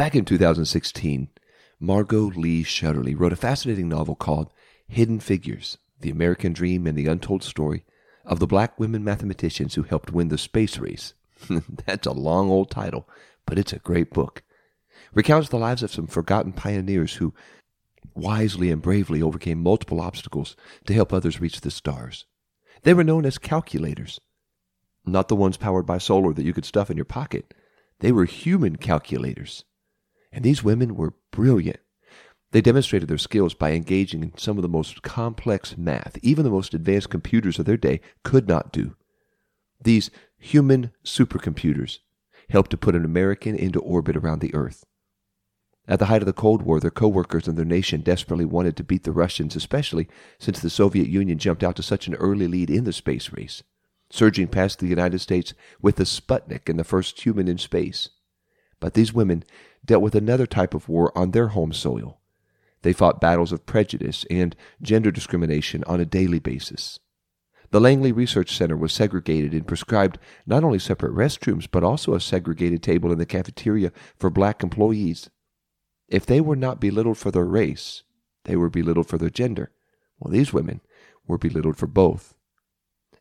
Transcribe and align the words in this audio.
Back 0.00 0.14
in 0.14 0.24
2016, 0.24 1.28
Margot 1.78 2.30
Lee 2.34 2.64
Shetterly 2.64 3.14
wrote 3.14 3.34
a 3.34 3.36
fascinating 3.36 3.86
novel 3.86 4.14
called 4.14 4.50
Hidden 4.88 5.20
Figures 5.20 5.76
The 6.00 6.08
American 6.08 6.54
Dream 6.54 6.86
and 6.86 6.96
the 6.96 7.06
Untold 7.06 7.42
Story 7.42 7.84
of 8.24 8.38
the 8.38 8.46
Black 8.46 8.80
Women 8.80 9.04
Mathematicians 9.04 9.74
Who 9.74 9.82
Helped 9.82 10.10
Win 10.10 10.28
the 10.28 10.38
Space 10.38 10.78
Race. 10.78 11.12
That's 11.84 12.06
a 12.06 12.12
long 12.12 12.48
old 12.48 12.70
title, 12.70 13.10
but 13.44 13.58
it's 13.58 13.74
a 13.74 13.78
great 13.78 14.10
book. 14.10 14.42
Recounts 15.12 15.50
the 15.50 15.58
lives 15.58 15.82
of 15.82 15.92
some 15.92 16.06
forgotten 16.06 16.54
pioneers 16.54 17.16
who 17.16 17.34
wisely 18.14 18.70
and 18.70 18.80
bravely 18.80 19.20
overcame 19.20 19.62
multiple 19.62 20.00
obstacles 20.00 20.56
to 20.86 20.94
help 20.94 21.12
others 21.12 21.42
reach 21.42 21.60
the 21.60 21.70
stars. 21.70 22.24
They 22.84 22.94
were 22.94 23.04
known 23.04 23.26
as 23.26 23.36
calculators, 23.36 24.18
not 25.04 25.28
the 25.28 25.36
ones 25.36 25.58
powered 25.58 25.84
by 25.84 25.98
solar 25.98 26.32
that 26.32 26.46
you 26.46 26.54
could 26.54 26.64
stuff 26.64 26.90
in 26.90 26.96
your 26.96 27.04
pocket. 27.04 27.52
They 27.98 28.12
were 28.12 28.24
human 28.24 28.76
calculators. 28.76 29.64
And 30.32 30.44
these 30.44 30.62
women 30.62 30.94
were 30.94 31.14
brilliant. 31.30 31.80
They 32.52 32.60
demonstrated 32.60 33.08
their 33.08 33.18
skills 33.18 33.54
by 33.54 33.72
engaging 33.72 34.22
in 34.22 34.36
some 34.36 34.58
of 34.58 34.62
the 34.62 34.68
most 34.68 35.02
complex 35.02 35.76
math, 35.76 36.18
even 36.22 36.44
the 36.44 36.50
most 36.50 36.74
advanced 36.74 37.10
computers 37.10 37.58
of 37.58 37.64
their 37.64 37.76
day 37.76 38.00
could 38.24 38.48
not 38.48 38.72
do. 38.72 38.96
These 39.82 40.10
human 40.36 40.92
supercomputers 41.04 41.98
helped 42.48 42.70
to 42.72 42.76
put 42.76 42.96
an 42.96 43.04
American 43.04 43.54
into 43.54 43.80
orbit 43.80 44.16
around 44.16 44.40
the 44.40 44.54
Earth. 44.54 44.84
At 45.86 45.98
the 45.98 46.06
height 46.06 46.22
of 46.22 46.26
the 46.26 46.32
Cold 46.32 46.62
War, 46.62 46.78
their 46.78 46.90
co-workers 46.90 47.48
and 47.48 47.56
their 47.56 47.64
nation 47.64 48.00
desperately 48.00 48.44
wanted 48.44 48.76
to 48.76 48.84
beat 48.84 49.04
the 49.04 49.12
Russians, 49.12 49.56
especially 49.56 50.08
since 50.38 50.60
the 50.60 50.70
Soviet 50.70 51.08
Union 51.08 51.38
jumped 51.38 51.64
out 51.64 51.76
to 51.76 51.82
such 51.82 52.06
an 52.06 52.14
early 52.14 52.46
lead 52.46 52.70
in 52.70 52.84
the 52.84 52.92
space 52.92 53.32
race, 53.32 53.62
surging 54.10 54.48
past 54.48 54.78
the 54.78 54.86
United 54.86 55.20
States 55.20 55.54
with 55.80 55.96
the 55.96 56.04
Sputnik 56.04 56.68
and 56.68 56.78
the 56.78 56.84
first 56.84 57.20
human 57.20 57.48
in 57.48 57.58
space. 57.58 58.10
But 58.78 58.94
these 58.94 59.12
women 59.12 59.44
dealt 59.84 60.02
with 60.02 60.14
another 60.14 60.46
type 60.46 60.74
of 60.74 60.88
war 60.88 61.16
on 61.16 61.30
their 61.30 61.48
home 61.48 61.72
soil. 61.72 62.20
They 62.82 62.92
fought 62.92 63.20
battles 63.20 63.52
of 63.52 63.66
prejudice 63.66 64.24
and 64.30 64.56
gender 64.80 65.10
discrimination 65.10 65.84
on 65.84 66.00
a 66.00 66.06
daily 66.06 66.38
basis. 66.38 66.98
The 67.70 67.80
Langley 67.80 68.10
Research 68.10 68.56
Center 68.56 68.76
was 68.76 68.92
segregated 68.92 69.52
and 69.52 69.66
prescribed 69.66 70.18
not 70.44 70.64
only 70.64 70.78
separate 70.78 71.14
restrooms, 71.14 71.68
but 71.70 71.84
also 71.84 72.14
a 72.14 72.20
segregated 72.20 72.82
table 72.82 73.12
in 73.12 73.18
the 73.18 73.26
cafeteria 73.26 73.92
for 74.16 74.28
black 74.28 74.62
employees. 74.62 75.30
If 76.08 76.26
they 76.26 76.40
were 76.40 76.56
not 76.56 76.80
belittled 76.80 77.18
for 77.18 77.30
their 77.30 77.44
race, 77.44 78.02
they 78.44 78.56
were 78.56 78.70
belittled 78.70 79.06
for 79.06 79.18
their 79.18 79.30
gender. 79.30 79.70
Well, 80.18 80.32
these 80.32 80.52
women 80.52 80.80
were 81.26 81.38
belittled 81.38 81.76
for 81.76 81.86
both. 81.86 82.34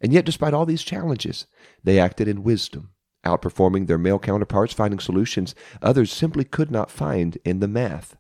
And 0.02 0.14
yet, 0.14 0.26
despite 0.26 0.53
all 0.53 0.66
these 0.66 0.83
challenges, 0.83 1.45
they 1.83 2.00
acted 2.00 2.28
in 2.28 2.44
wisdom, 2.44 2.92
outperforming 3.30 3.88
their 3.88 3.97
male 3.97 4.19
counterparts, 4.19 4.73
finding 4.73 4.99
solutions 4.99 5.55
others 5.81 6.11
simply 6.11 6.44
could 6.44 6.72
not 6.72 6.91
find 6.91 7.38
in 7.45 7.59
the 7.59 7.67
math. 7.67 8.17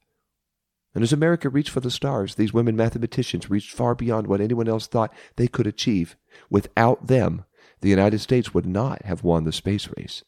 And 0.95 1.03
as 1.03 1.13
America 1.13 1.49
reached 1.49 1.69
for 1.69 1.81
the 1.81 1.91
stars, 1.91 2.35
these 2.35 2.53
women 2.53 2.75
mathematicians 2.75 3.49
reached 3.49 3.71
far 3.71 3.95
beyond 3.95 4.27
what 4.27 4.41
anyone 4.41 4.67
else 4.67 4.87
thought 4.87 5.13
they 5.35 5.47
could 5.47 5.67
achieve. 5.67 6.15
Without 6.49 7.07
them, 7.07 7.45
the 7.81 7.89
United 7.89 8.19
States 8.19 8.53
would 8.53 8.65
not 8.65 9.03
have 9.05 9.23
won 9.23 9.43
the 9.43 9.51
space 9.51 9.87
race. 9.97 10.23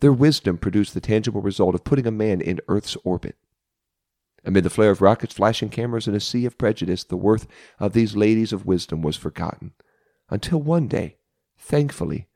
Their 0.00 0.12
wisdom 0.12 0.58
produced 0.58 0.94
the 0.94 1.00
tangible 1.00 1.40
result 1.40 1.74
of 1.74 1.84
putting 1.84 2.06
a 2.06 2.12
man 2.12 2.40
in 2.40 2.60
Earth's 2.68 2.96
orbit. 3.04 3.36
Amid 4.44 4.64
the 4.64 4.70
flare 4.70 4.90
of 4.90 5.00
rockets, 5.00 5.34
flashing 5.34 5.68
cameras, 5.68 6.08
and 6.08 6.16
a 6.16 6.20
sea 6.20 6.46
of 6.46 6.58
prejudice, 6.58 7.04
the 7.04 7.16
worth 7.16 7.46
of 7.78 7.92
these 7.92 8.16
ladies 8.16 8.52
of 8.52 8.66
wisdom 8.66 9.02
was 9.02 9.16
forgotten. 9.16 9.72
Until 10.28 10.60
one 10.60 10.88
day, 10.88 11.16
thankfully, 11.56 12.26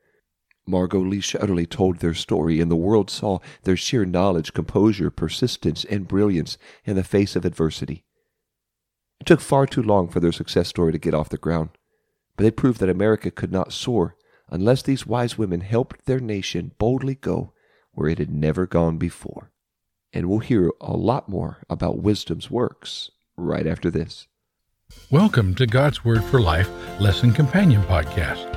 Margot 0.67 0.99
Lee 0.99 1.19
Shetterly 1.19 1.69
told 1.69 1.97
their 1.97 2.13
story, 2.13 2.59
and 2.59 2.69
the 2.69 2.75
world 2.75 3.09
saw 3.09 3.39
their 3.63 3.77
sheer 3.77 4.05
knowledge, 4.05 4.53
composure, 4.53 5.09
persistence, 5.09 5.85
and 5.85 6.07
brilliance 6.07 6.57
in 6.85 6.95
the 6.95 7.03
face 7.03 7.35
of 7.35 7.45
adversity. 7.45 8.03
It 9.19 9.25
took 9.25 9.41
far 9.41 9.65
too 9.65 9.81
long 9.81 10.09
for 10.09 10.19
their 10.19 10.31
success 10.31 10.67
story 10.67 10.91
to 10.91 10.99
get 10.99 11.13
off 11.13 11.29
the 11.29 11.37
ground, 11.37 11.69
but 12.35 12.43
they 12.43 12.51
proved 12.51 12.79
that 12.81 12.89
America 12.89 13.31
could 13.31 13.51
not 13.51 13.73
soar 13.73 14.15
unless 14.49 14.81
these 14.81 15.07
wise 15.07 15.37
women 15.37 15.61
helped 15.61 16.05
their 16.05 16.19
nation 16.19 16.73
boldly 16.77 17.15
go 17.15 17.53
where 17.93 18.09
it 18.09 18.19
had 18.19 18.31
never 18.31 18.67
gone 18.67 18.97
before 18.97 19.51
and 20.13 20.27
we'll 20.27 20.39
hear 20.39 20.71
a 20.81 20.93
lot 20.93 21.29
more 21.29 21.59
about 21.69 22.01
wisdom's 22.01 22.49
works 22.49 23.11
right 23.35 23.67
after 23.67 23.91
this. 23.91 24.27
Welcome 25.11 25.53
to 25.55 25.67
God's 25.67 26.05
Word 26.05 26.23
for 26.23 26.39
Life 26.39 26.69
Lesson 26.99 27.33
Companion 27.33 27.83
Podcast, 27.83 28.56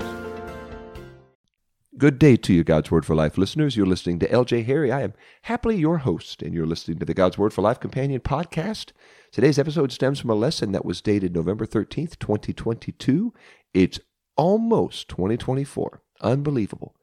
Good 2.01 2.17
day 2.17 2.35
to 2.35 2.51
you, 2.51 2.63
God's 2.63 2.89
Word 2.89 3.05
for 3.05 3.13
Life 3.13 3.37
listeners. 3.37 3.77
You're 3.77 3.85
listening 3.85 4.17
to 4.17 4.27
LJ 4.27 4.65
Harry. 4.65 4.91
I 4.91 5.03
am 5.03 5.13
happily 5.43 5.77
your 5.77 5.99
host, 5.99 6.41
and 6.41 6.51
you're 6.51 6.65
listening 6.65 6.97
to 6.97 7.05
the 7.05 7.13
God's 7.13 7.37
Word 7.37 7.53
for 7.53 7.61
Life 7.61 7.79
Companion 7.79 8.21
podcast. 8.21 8.91
Today's 9.31 9.59
episode 9.59 9.91
stems 9.91 10.19
from 10.19 10.31
a 10.31 10.33
lesson 10.33 10.71
that 10.71 10.83
was 10.83 10.99
dated 10.99 11.35
November 11.35 11.67
13th, 11.67 12.17
2022. 12.17 13.35
It's 13.75 13.99
almost 14.35 15.09
2024. 15.09 16.01
Unbelievable. 16.21 16.95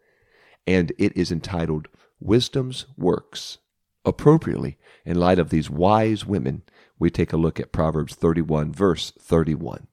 And 0.66 0.90
it 0.98 1.16
is 1.16 1.30
entitled 1.30 1.86
Wisdom's 2.18 2.86
Works. 2.96 3.58
Appropriately, 4.04 4.78
in 5.04 5.20
light 5.20 5.38
of 5.38 5.50
these 5.50 5.70
wise 5.70 6.26
women 6.26 6.62
we 6.98 7.08
take 7.08 7.32
a 7.32 7.36
look 7.36 7.60
at 7.60 7.70
Proverbs 7.70 8.16
31, 8.16 8.72
verse 8.72 9.12
31, 9.20 9.86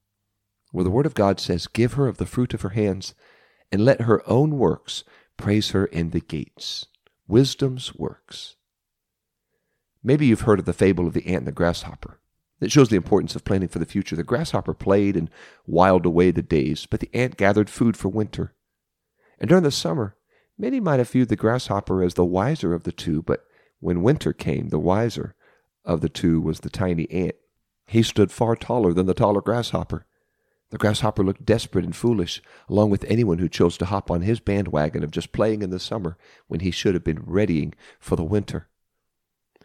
where 0.71 0.83
the 0.83 0.89
Word 0.89 1.05
of 1.05 1.13
God 1.13 1.39
says, 1.39 1.67
Give 1.67 1.93
her 1.93 2.07
of 2.07 2.17
the 2.17 2.25
fruit 2.25 2.55
of 2.55 2.63
her 2.63 2.69
hands, 2.69 3.13
and 3.71 3.83
let 3.83 4.01
her 4.01 4.27
own 4.29 4.57
works 4.57 5.03
praise 5.37 5.71
her 5.71 5.85
in 5.85 6.11
the 6.11 6.19
gates. 6.19 6.87
Wisdom's 7.27 7.95
works. 7.95 8.55
Maybe 10.03 10.27
you've 10.27 10.41
heard 10.41 10.59
of 10.59 10.65
the 10.65 10.73
fable 10.73 11.07
of 11.07 11.13
the 11.13 11.25
ant 11.25 11.39
and 11.39 11.47
the 11.47 11.51
grasshopper. 11.51 12.19
It 12.61 12.71
shows 12.71 12.89
the 12.89 12.95
importance 12.95 13.35
of 13.35 13.43
planning 13.43 13.67
for 13.67 13.79
the 13.79 13.85
future. 13.85 14.15
The 14.15 14.23
grasshopper 14.23 14.73
played 14.73 15.17
and 15.17 15.29
whiled 15.65 16.05
away 16.05 16.31
the 16.31 16.41
days, 16.41 16.85
but 16.85 16.99
the 16.99 17.09
ant 17.13 17.37
gathered 17.37 17.69
food 17.69 17.97
for 17.97 18.09
winter. 18.09 18.53
And 19.39 19.49
during 19.49 19.63
the 19.63 19.71
summer, 19.71 20.15
many 20.57 20.79
might 20.79 20.99
have 20.99 21.09
viewed 21.09 21.29
the 21.29 21.35
grasshopper 21.35 22.01
as 22.01 22.13
the 22.13 22.23
wiser 22.23 22.73
of 22.73 22.83
the 22.83 22.91
two, 22.91 23.21
but 23.23 23.45
when 23.79 24.03
winter 24.03 24.31
came, 24.31 24.69
the 24.69 24.79
wiser 24.79 25.35
of 25.83 26.01
the 26.01 26.09
two 26.09 26.39
was 26.39 26.61
the 26.61 26.69
tiny 26.69 27.09
ant. 27.11 27.35
He 27.87 28.01
stood 28.03 28.31
far 28.31 28.55
taller 28.55 28.93
than 28.93 29.05
the 29.05 29.13
taller 29.13 29.41
grasshopper. 29.41 30.05
The 30.71 30.77
grasshopper 30.77 31.23
looked 31.23 31.45
desperate 31.45 31.85
and 31.85 31.95
foolish, 31.95 32.41
along 32.67 32.89
with 32.89 33.05
anyone 33.05 33.37
who 33.37 33.47
chose 33.47 33.77
to 33.77 33.85
hop 33.85 34.09
on 34.09 34.21
his 34.21 34.39
bandwagon 34.39 35.03
of 35.03 35.11
just 35.11 35.31
playing 35.31 35.61
in 35.61 35.69
the 35.69 35.79
summer 35.79 36.17
when 36.47 36.61
he 36.61 36.71
should 36.71 36.95
have 36.95 37.03
been 37.03 37.23
readying 37.25 37.73
for 37.99 38.15
the 38.15 38.23
winter. 38.23 38.67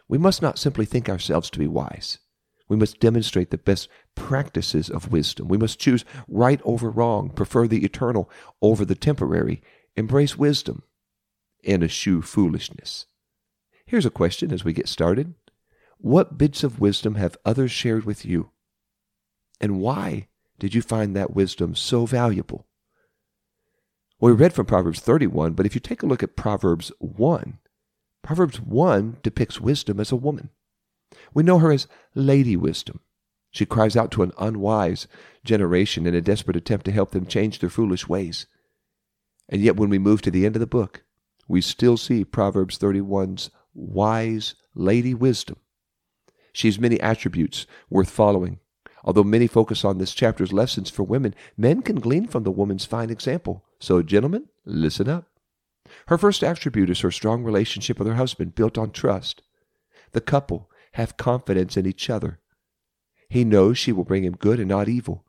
We 0.07 0.17
must 0.17 0.41
not 0.41 0.59
simply 0.59 0.85
think 0.85 1.09
ourselves 1.09 1.49
to 1.51 1.59
be 1.59 1.67
wise. 1.67 2.19
We 2.67 2.77
must 2.77 2.99
demonstrate 2.99 3.49
the 3.49 3.57
best 3.57 3.89
practices 4.15 4.89
of 4.89 5.11
wisdom. 5.11 5.47
We 5.47 5.57
must 5.57 5.79
choose 5.79 6.05
right 6.27 6.61
over 6.63 6.89
wrong, 6.89 7.29
prefer 7.29 7.67
the 7.67 7.83
eternal 7.83 8.29
over 8.61 8.85
the 8.85 8.95
temporary, 8.95 9.61
embrace 9.95 10.37
wisdom, 10.37 10.83
and 11.65 11.83
eschew 11.83 12.21
foolishness. 12.21 13.07
Here's 13.85 14.05
a 14.05 14.09
question 14.09 14.53
as 14.53 14.63
we 14.63 14.73
get 14.73 14.87
started 14.87 15.33
what 15.97 16.37
bits 16.37 16.63
of 16.63 16.79
wisdom 16.79 17.15
have 17.15 17.37
others 17.45 17.71
shared 17.71 18.05
with 18.05 18.25
you? 18.25 18.51
And 19.59 19.79
why 19.79 20.29
did 20.61 20.73
you 20.73 20.81
find 20.81 21.15
that 21.15 21.35
wisdom 21.35 21.75
so 21.75 22.05
valuable? 22.05 22.65
Well, 24.19 24.31
we 24.31 24.39
read 24.39 24.53
from 24.53 24.65
Proverbs 24.65 25.01
31, 25.01 25.53
but 25.53 25.65
if 25.65 25.75
you 25.75 25.81
take 25.81 26.03
a 26.03 26.05
look 26.05 26.23
at 26.23 26.37
Proverbs 26.37 26.91
1, 26.99 27.57
Proverbs 28.21 28.61
1 28.61 29.17
depicts 29.23 29.59
wisdom 29.59 29.99
as 29.99 30.11
a 30.11 30.15
woman. 30.15 30.51
We 31.33 31.43
know 31.43 31.57
her 31.57 31.71
as 31.71 31.87
Lady 32.15 32.55
Wisdom. 32.55 32.99
She 33.49 33.65
cries 33.65 33.97
out 33.97 34.11
to 34.11 34.23
an 34.23 34.31
unwise 34.37 35.07
generation 35.43 36.05
in 36.05 36.15
a 36.15 36.21
desperate 36.21 36.55
attempt 36.55 36.85
to 36.85 36.91
help 36.91 37.11
them 37.11 37.25
change 37.25 37.59
their 37.59 37.69
foolish 37.69 38.07
ways. 38.07 38.45
And 39.49 39.61
yet, 39.61 39.75
when 39.75 39.89
we 39.89 39.99
move 39.99 40.21
to 40.21 40.31
the 40.31 40.45
end 40.45 40.55
of 40.55 40.61
the 40.61 40.67
book, 40.67 41.03
we 41.47 41.59
still 41.59 41.97
see 41.97 42.23
Proverbs 42.23 42.77
31's 42.77 43.49
wise 43.73 44.55
Lady 44.75 45.13
Wisdom 45.13 45.57
she 46.53 46.67
has 46.67 46.79
many 46.79 46.99
attributes 46.99 47.65
worth 47.89 48.09
following. 48.09 48.59
Although 49.03 49.23
many 49.23 49.47
focus 49.47 49.83
on 49.83 49.97
this 49.97 50.13
chapter's 50.13 50.53
lessons 50.53 50.89
for 50.89 51.03
women, 51.03 51.33
men 51.57 51.81
can 51.81 51.99
glean 51.99 52.27
from 52.27 52.43
the 52.43 52.51
woman's 52.51 52.85
fine 52.85 53.09
example. 53.09 53.63
So, 53.79 54.01
gentlemen, 54.01 54.47
listen 54.65 55.09
up. 55.09 55.27
Her 56.07 56.17
first 56.17 56.43
attribute 56.43 56.89
is 56.89 56.99
her 57.01 57.11
strong 57.11 57.43
relationship 57.43 57.97
with 57.97 58.07
her 58.07 58.15
husband, 58.15 58.55
built 58.55 58.77
on 58.77 58.91
trust. 58.91 59.41
The 60.11 60.21
couple 60.21 60.69
have 60.93 61.17
confidence 61.17 61.77
in 61.77 61.85
each 61.85 62.09
other. 62.09 62.39
He 63.27 63.43
knows 63.43 63.77
she 63.77 63.91
will 63.91 64.03
bring 64.03 64.23
him 64.23 64.33
good 64.33 64.59
and 64.59 64.69
not 64.69 64.87
evil. 64.87 65.25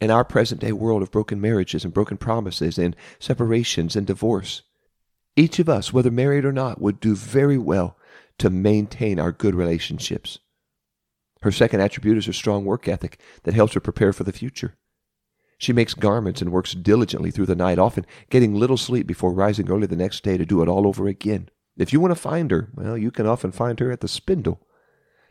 in 0.00 0.10
our 0.10 0.24
present 0.24 0.60
day 0.60 0.72
world 0.72 1.02
of 1.02 1.10
broken 1.10 1.40
marriages 1.40 1.84
and 1.84 1.92
broken 1.92 2.16
promises 2.16 2.78
and 2.78 2.94
separations 3.18 3.96
and 3.96 4.06
divorce. 4.06 4.62
Each 5.36 5.58
of 5.58 5.68
us, 5.68 5.92
whether 5.92 6.10
married 6.10 6.44
or 6.44 6.52
not, 6.52 6.80
would 6.80 7.00
do 7.00 7.14
very 7.14 7.58
well 7.58 7.96
to 8.38 8.50
maintain 8.50 9.18
our 9.18 9.32
good 9.32 9.54
relationships. 9.54 10.38
Her 11.42 11.52
second 11.52 11.80
attribute 11.80 12.18
is 12.18 12.26
her 12.26 12.32
strong 12.32 12.64
work 12.64 12.88
ethic 12.88 13.20
that 13.44 13.54
helps 13.54 13.74
her 13.74 13.80
prepare 13.80 14.12
for 14.12 14.24
the 14.24 14.32
future. 14.32 14.76
She 15.58 15.72
makes 15.72 15.94
garments 15.94 16.40
and 16.40 16.52
works 16.52 16.72
diligently 16.72 17.30
through 17.30 17.46
the 17.46 17.56
night, 17.56 17.78
often 17.78 18.06
getting 18.30 18.54
little 18.54 18.76
sleep 18.76 19.06
before 19.06 19.32
rising 19.32 19.68
early 19.70 19.86
the 19.86 19.96
next 19.96 20.22
day 20.22 20.36
to 20.36 20.46
do 20.46 20.62
it 20.62 20.68
all 20.68 20.86
over 20.86 21.08
again. 21.08 21.48
If 21.76 21.92
you 21.92 22.00
want 22.00 22.12
to 22.12 22.20
find 22.20 22.50
her, 22.50 22.70
well, 22.74 22.96
you 22.96 23.10
can 23.10 23.26
often 23.26 23.52
find 23.52 23.78
her 23.80 23.90
at 23.90 24.00
the 24.00 24.08
spindle. 24.08 24.60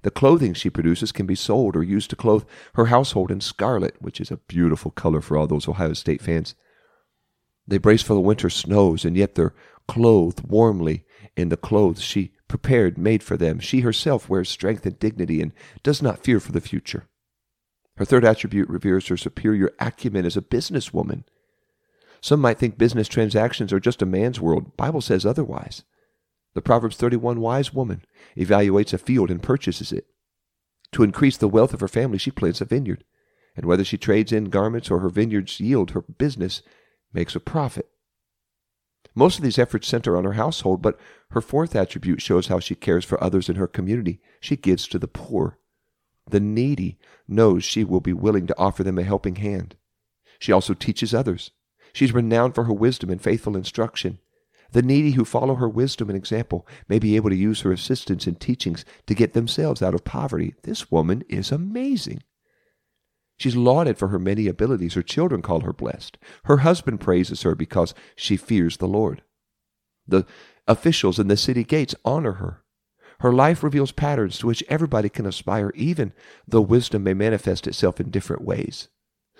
The 0.03 0.11
clothing 0.11 0.53
she 0.53 0.69
produces 0.69 1.11
can 1.11 1.25
be 1.25 1.35
sold 1.35 1.75
or 1.75 1.83
used 1.83 2.09
to 2.11 2.15
clothe 2.15 2.45
her 2.75 2.85
household 2.85 3.31
in 3.31 3.41
scarlet, 3.41 3.95
which 3.99 4.21
is 4.21 4.31
a 4.31 4.37
beautiful 4.37 4.91
color 4.91 5.21
for 5.21 5.37
all 5.37 5.47
those 5.47 5.67
Ohio 5.67 5.93
State 5.93 6.21
fans. 6.21 6.55
They 7.67 7.77
brace 7.77 8.01
for 8.01 8.13
the 8.13 8.21
winter 8.21 8.49
snows, 8.49 9.03
and 9.03 9.17
yet 9.17 9.35
they're 9.35 9.55
clothed 9.87 10.47
warmly 10.47 11.05
in 11.35 11.49
the 11.49 11.57
clothes 11.57 12.01
she 12.01 12.31
prepared, 12.47 12.97
made 12.97 13.23
for 13.23 13.37
them. 13.37 13.59
She 13.59 13.81
herself 13.81 14.29
wears 14.29 14.49
strength 14.49 14.85
and 14.85 14.97
dignity 14.97 15.41
and 15.41 15.51
does 15.83 16.01
not 16.01 16.23
fear 16.23 16.39
for 16.39 16.51
the 16.51 16.61
future. 16.61 17.07
Her 17.97 18.05
third 18.05 18.23
attribute 18.23 18.69
reveres 18.69 19.07
her 19.07 19.17
superior 19.17 19.71
acumen 19.79 20.25
as 20.25 20.37
a 20.37 20.41
businesswoman. 20.41 21.23
Some 22.21 22.39
might 22.39 22.57
think 22.57 22.77
business 22.77 23.07
transactions 23.07 23.73
are 23.73 23.79
just 23.79 24.01
a 24.01 24.05
man's 24.05 24.39
world. 24.39 24.77
Bible 24.77 25.01
says 25.01 25.25
otherwise. 25.25 25.83
The 26.53 26.61
Proverbs 26.61 26.97
31 26.97 27.39
wise 27.39 27.73
woman 27.73 28.03
evaluates 28.35 28.93
a 28.93 28.97
field 28.97 29.29
and 29.29 29.41
purchases 29.41 29.91
it. 29.91 30.07
To 30.93 31.03
increase 31.03 31.37
the 31.37 31.47
wealth 31.47 31.73
of 31.73 31.81
her 31.81 31.87
family, 31.87 32.17
she 32.17 32.31
plants 32.31 32.61
a 32.61 32.65
vineyard. 32.65 33.03
And 33.55 33.65
whether 33.65 33.83
she 33.83 33.97
trades 33.97 34.31
in 34.31 34.45
garments 34.45 34.89
or 34.89 34.99
her 34.99 35.09
vineyards 35.09 35.59
yield, 35.59 35.91
her 35.91 36.01
business 36.01 36.61
makes 37.13 37.35
a 37.35 37.39
profit. 37.39 37.89
Most 39.17 39.39
of 39.39 39.43
these 39.43 39.57
efforts 39.57 39.87
center 39.87 40.15
on 40.15 40.25
her 40.25 40.33
household, 40.33 40.83
but 40.83 40.99
her 41.31 41.41
fourth 41.41 41.75
attribute 41.75 42.21
shows 42.21 42.49
how 42.49 42.59
she 42.59 42.75
cares 42.75 43.03
for 43.03 43.21
others 43.21 43.49
in 43.49 43.55
her 43.55 43.65
community. 43.65 44.21
She 44.39 44.55
gives 44.55 44.87
to 44.89 44.99
the 44.99 45.07
poor. 45.07 45.57
The 46.29 46.39
needy 46.39 46.99
knows 47.27 47.63
she 47.63 47.83
will 47.83 47.99
be 47.99 48.13
willing 48.13 48.45
to 48.45 48.57
offer 48.59 48.83
them 48.83 48.99
a 48.99 49.03
helping 49.03 49.37
hand. 49.37 49.75
She 50.37 50.51
also 50.51 50.75
teaches 50.75 51.15
others. 51.15 51.49
She's 51.93 52.13
renowned 52.13 52.53
for 52.53 52.65
her 52.65 52.73
wisdom 52.73 53.09
and 53.09 53.19
faithful 53.19 53.57
instruction. 53.57 54.19
The 54.71 54.83
needy 54.83 55.13
who 55.13 55.25
follow 55.25 55.55
her 55.55 55.67
wisdom 55.67 56.11
and 56.11 56.17
example 56.17 56.67
may 56.87 56.99
be 56.99 57.15
able 57.15 57.31
to 57.31 57.35
use 57.35 57.61
her 57.61 57.71
assistance 57.71 58.27
and 58.27 58.39
teachings 58.39 58.85
to 59.07 59.15
get 59.15 59.33
themselves 59.33 59.81
out 59.81 59.95
of 59.95 60.03
poverty. 60.03 60.53
This 60.61 60.91
woman 60.91 61.23
is 61.27 61.51
amazing. 61.51 62.21
She's 63.37 63.55
lauded 63.55 63.97
for 63.97 64.07
her 64.07 64.19
many 64.19 64.47
abilities. 64.47 64.95
Her 64.95 65.03
children 65.03 65.41
call 65.41 65.61
her 65.61 65.73
blessed. 65.73 66.17
Her 66.45 66.57
husband 66.57 66.99
praises 66.99 67.43
her 67.43 67.55
because 67.55 67.93
she 68.15 68.35
fears 68.35 68.77
the 68.77 68.87
Lord. 68.87 69.21
The 70.07 70.25
officials 70.67 71.19
in 71.19 71.27
the 71.27 71.37
city 71.37 71.63
gates 71.63 71.95
honor 72.03 72.33
her. 72.33 72.63
Her 73.19 73.33
life 73.33 73.63
reveals 73.63 73.91
patterns 73.91 74.37
to 74.39 74.47
which 74.47 74.63
everybody 74.67 75.09
can 75.09 75.25
aspire, 75.25 75.71
even 75.75 76.13
though 76.47 76.61
wisdom 76.61 77.03
may 77.03 77.13
manifest 77.13 77.67
itself 77.67 77.99
in 77.99 78.11
different 78.11 78.43
ways. 78.43 78.89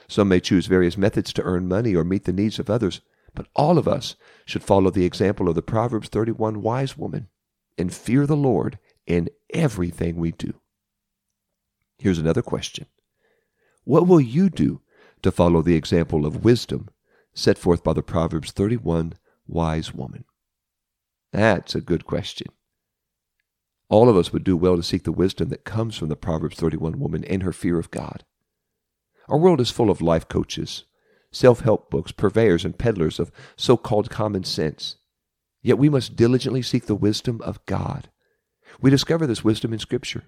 Some 0.08 0.30
may 0.30 0.40
choose 0.40 0.68
various 0.68 0.98
methods 0.98 1.34
to 1.34 1.44
earn 1.44 1.68
money 1.68 1.96
or 1.96 2.04
meet 2.04 2.24
the 2.24 2.34
needs 2.34 2.60
of 2.60 2.70
others, 2.70 3.02
but 3.34 3.48
all 3.56 3.78
of 3.78 3.88
us 3.88 4.16
should 4.46 4.64
follow 4.64 4.90
the 4.90 5.06
example 5.06 5.50
of 5.50 5.56
the 5.56 5.62
Proverbs 5.62 6.08
31 6.08 6.62
wise 6.62 6.98
woman 6.98 7.28
and 7.78 7.94
fear 7.94 8.26
the 8.26 8.36
Lord 8.36 8.80
in 9.06 9.30
everything 9.54 10.16
we 10.16 10.32
do. 10.32 10.54
Here's 12.00 12.20
another 12.20 12.42
question 12.42 12.88
what 13.88 14.06
will 14.06 14.20
you 14.20 14.50
do 14.50 14.82
to 15.22 15.32
follow 15.32 15.62
the 15.62 15.76
example 15.76 16.26
of 16.26 16.44
wisdom 16.44 16.90
set 17.34 17.58
forth 17.58 17.86
by 17.86 17.94
the 17.94 18.04
Proverbs 18.04 18.52
31 18.52 19.14
wise 19.48 19.94
woman? 19.94 20.26
That's 21.32 21.74
a 21.74 21.80
good 21.80 22.06
question. 22.06 22.48
All 23.88 24.10
of 24.10 24.18
us 24.18 24.34
would 24.34 24.44
do 24.44 24.58
well 24.58 24.76
to 24.76 24.84
seek 24.84 25.04
the 25.04 25.14
wisdom 25.14 25.48
that 25.50 25.64
comes 25.64 25.96
from 25.96 26.10
the 26.10 26.18
Proverbs 26.18 26.58
31 26.58 27.00
woman 27.00 27.24
and 27.24 27.44
her 27.44 27.54
fear 27.54 27.80
of 27.80 27.90
God. 27.90 28.26
Our 29.30 29.38
world 29.38 29.62
is 29.62 29.72
full 29.72 29.90
of 29.90 30.02
life 30.02 30.28
coaches, 30.28 30.84
self 31.32 31.62
help 31.62 31.90
books, 31.90 32.12
purveyors, 32.12 32.66
and 32.66 32.78
peddlers 32.78 33.22
of 33.22 33.32
so 33.56 33.78
called 33.78 34.10
common 34.10 34.44
sense. 34.44 34.98
Yet 35.62 35.78
we 35.78 35.88
must 35.88 36.18
diligently 36.18 36.62
seek 36.62 36.88
the 36.88 36.96
wisdom 36.96 37.40
of 37.42 37.66
God. 37.66 38.10
We 38.82 38.90
discover 38.90 39.26
this 39.26 39.46
wisdom 39.46 39.72
in 39.72 39.80
Scripture. 39.80 40.26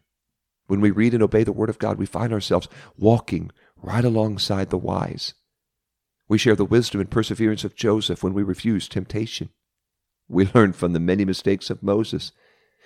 When 0.69 0.81
we 0.81 0.92
read 0.92 1.16
and 1.16 1.24
obey 1.24 1.44
the 1.44 1.51
Word 1.51 1.71
of 1.71 1.80
God, 1.80 1.98
we 1.98 2.06
find 2.06 2.31
ourselves 2.31 2.68
walking 2.95 3.50
right 3.81 4.06
alongside 4.06 4.69
the 4.69 4.77
wise. 4.77 5.33
We 6.27 6.38
share 6.38 6.56
the 6.56 6.63
wisdom 6.63 7.01
and 7.01 7.10
perseverance 7.10 7.63
of 7.63 7.75
Joseph 7.75 8.24
when 8.24 8.36
we 8.36 8.44
refuse 8.44 8.88
temptation. 8.88 9.50
We 10.27 10.45
learn 10.54 10.74
from 10.74 10.94
the 10.94 11.00
many 11.00 11.25
mistakes 11.25 11.71
of 11.71 11.81
Moses. 11.81 12.33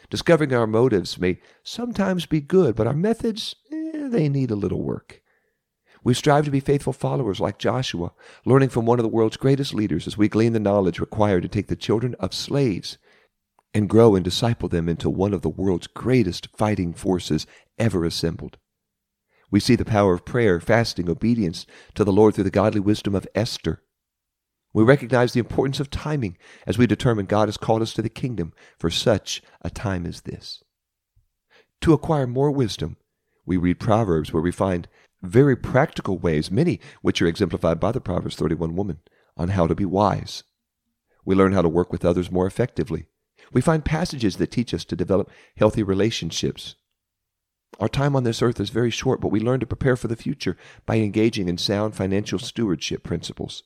Discovering 0.09 0.53
our 0.53 0.65
motives 0.65 1.19
may 1.19 1.41
sometimes 1.61 2.25
be 2.25 2.39
good, 2.39 2.73
but 2.77 2.87
our 2.87 2.93
methods, 2.93 3.53
eh, 3.69 4.07
they 4.07 4.29
need 4.29 4.49
a 4.49 4.55
little 4.55 4.81
work. 4.81 5.21
We 6.05 6.13
strive 6.13 6.45
to 6.45 6.51
be 6.51 6.61
faithful 6.61 6.93
followers 6.93 7.41
like 7.41 7.59
Joshua, 7.59 8.13
learning 8.45 8.69
from 8.69 8.85
one 8.85 8.97
of 8.99 9.03
the 9.03 9.09
world's 9.09 9.35
greatest 9.35 9.73
leaders 9.73 10.07
as 10.07 10.17
we 10.17 10.29
glean 10.29 10.53
the 10.53 10.59
knowledge 10.61 11.01
required 11.01 11.43
to 11.43 11.49
take 11.49 11.67
the 11.67 11.75
children 11.75 12.15
of 12.17 12.33
slaves 12.33 12.97
and 13.73 13.89
grow 13.89 14.15
and 14.15 14.23
disciple 14.23 14.69
them 14.69 14.87
into 14.87 15.09
one 15.09 15.33
of 15.33 15.41
the 15.41 15.49
world's 15.49 15.87
greatest 15.87 16.47
fighting 16.55 16.93
forces 16.93 17.47
ever 17.77 18.05
assembled. 18.05 18.57
We 19.51 19.59
see 19.59 19.75
the 19.75 19.85
power 19.85 20.13
of 20.13 20.25
prayer, 20.25 20.59
fasting, 20.59 21.09
obedience 21.09 21.65
to 21.95 22.03
the 22.03 22.11
Lord 22.11 22.35
through 22.35 22.45
the 22.45 22.49
godly 22.49 22.79
wisdom 22.79 23.13
of 23.13 23.27
Esther. 23.35 23.83
We 24.73 24.83
recognize 24.83 25.33
the 25.33 25.39
importance 25.39 25.79
of 25.79 25.91
timing 25.91 26.37
as 26.65 26.77
we 26.77 26.87
determine 26.87 27.27
God 27.27 27.47
has 27.47 27.57
called 27.57 27.83
us 27.83 27.93
to 27.93 28.01
the 28.01 28.09
kingdom 28.09 28.53
for 28.79 28.89
such 28.89 29.43
a 29.61 29.69
time 29.69 30.05
as 30.05 30.21
this. 30.21 30.63
To 31.81 31.93
acquire 31.93 32.25
more 32.25 32.49
wisdom, 32.49 32.97
we 33.45 33.57
read 33.57 33.79
Proverbs 33.79 34.33
where 34.33 34.41
we 34.41 34.51
find 34.51 34.87
very 35.21 35.55
practical 35.55 36.17
ways, 36.17 36.49
many 36.49 36.79
which 37.01 37.21
are 37.21 37.27
exemplified 37.27 37.79
by 37.79 37.91
the 37.91 38.01
Proverbs 38.01 38.35
31 38.35 38.75
woman, 38.75 38.99
on 39.37 39.49
how 39.49 39.67
to 39.67 39.75
be 39.75 39.85
wise. 39.85 40.43
We 41.25 41.35
learn 41.35 41.53
how 41.53 41.61
to 41.61 41.69
work 41.69 41.91
with 41.91 42.03
others 42.03 42.31
more 42.31 42.47
effectively. 42.47 43.05
We 43.51 43.61
find 43.61 43.85
passages 43.85 44.37
that 44.37 44.51
teach 44.51 44.73
us 44.73 44.83
to 44.85 44.95
develop 44.95 45.29
healthy 45.55 45.83
relationships. 45.83 46.75
Our 47.79 47.89
time 47.89 48.15
on 48.15 48.23
this 48.23 48.41
earth 48.41 48.59
is 48.59 48.69
very 48.69 48.91
short, 48.91 49.19
but 49.19 49.29
we 49.29 49.39
learn 49.39 49.59
to 49.59 49.65
prepare 49.65 49.95
for 49.95 50.07
the 50.07 50.15
future 50.15 50.57
by 50.85 50.97
engaging 50.97 51.49
in 51.49 51.57
sound 51.57 51.95
financial 51.95 52.39
stewardship 52.39 53.03
principles. 53.03 53.63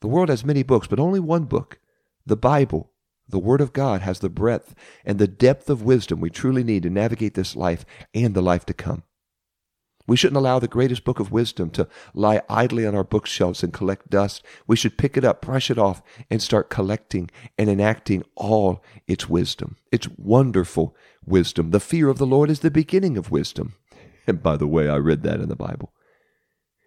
The 0.00 0.08
world 0.08 0.28
has 0.28 0.44
many 0.44 0.62
books, 0.62 0.86
but 0.86 1.00
only 1.00 1.20
one 1.20 1.44
book, 1.44 1.80
the 2.24 2.36
Bible, 2.36 2.92
the 3.28 3.38
Word 3.38 3.60
of 3.60 3.72
God, 3.72 4.02
has 4.02 4.20
the 4.20 4.28
breadth 4.28 4.74
and 5.04 5.18
the 5.18 5.26
depth 5.26 5.68
of 5.68 5.82
wisdom 5.82 6.20
we 6.20 6.30
truly 6.30 6.62
need 6.62 6.84
to 6.84 6.90
navigate 6.90 7.34
this 7.34 7.56
life 7.56 7.84
and 8.14 8.34
the 8.34 8.42
life 8.42 8.64
to 8.66 8.74
come. 8.74 9.02
We 10.08 10.16
shouldn't 10.16 10.38
allow 10.38 10.58
the 10.58 10.66
greatest 10.66 11.04
book 11.04 11.20
of 11.20 11.30
wisdom 11.30 11.68
to 11.70 11.86
lie 12.14 12.40
idly 12.48 12.86
on 12.86 12.94
our 12.94 13.04
bookshelves 13.04 13.62
and 13.62 13.74
collect 13.74 14.08
dust. 14.08 14.42
We 14.66 14.74
should 14.74 14.96
pick 14.96 15.18
it 15.18 15.24
up, 15.24 15.42
brush 15.42 15.70
it 15.70 15.78
off, 15.78 16.02
and 16.30 16.42
start 16.42 16.70
collecting 16.70 17.30
and 17.58 17.68
enacting 17.68 18.24
all 18.34 18.82
its 19.06 19.28
wisdom. 19.28 19.76
It's 19.92 20.08
wonderful 20.16 20.96
wisdom. 21.26 21.72
The 21.72 21.78
fear 21.78 22.08
of 22.08 22.16
the 22.16 22.26
Lord 22.26 22.48
is 22.48 22.60
the 22.60 22.70
beginning 22.70 23.16
of 23.16 23.30
wisdom. 23.30 23.74
And 24.26 24.42
by 24.42 24.58
the 24.58 24.66
way, 24.66 24.90
I 24.90 24.96
read 24.96 25.22
that 25.22 25.40
in 25.40 25.48
the 25.48 25.56
Bible. 25.56 25.94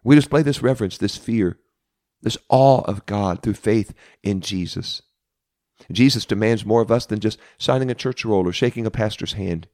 We 0.03 0.13
display 0.13 0.43
this 0.43 0.61
reverence, 0.61 0.99
this 0.99 1.17
fear, 1.17 1.57
this 2.21 2.37
awe 2.49 2.81
of 2.81 3.07
God 3.07 3.41
through 3.41 3.55
faith 3.55 3.95
in 4.21 4.41
Jesus. 4.41 5.01
Jesus 5.91 6.23
demands 6.23 6.67
more 6.67 6.81
of 6.81 6.91
us 6.91 7.07
than 7.07 7.19
just 7.19 7.39
signing 7.57 7.89
a 7.89 7.95
church 7.95 8.23
roll 8.23 8.47
or 8.47 8.53
shaking 8.53 8.85
a 8.85 8.91
pastor's 8.91 9.33
hand. 9.33 9.67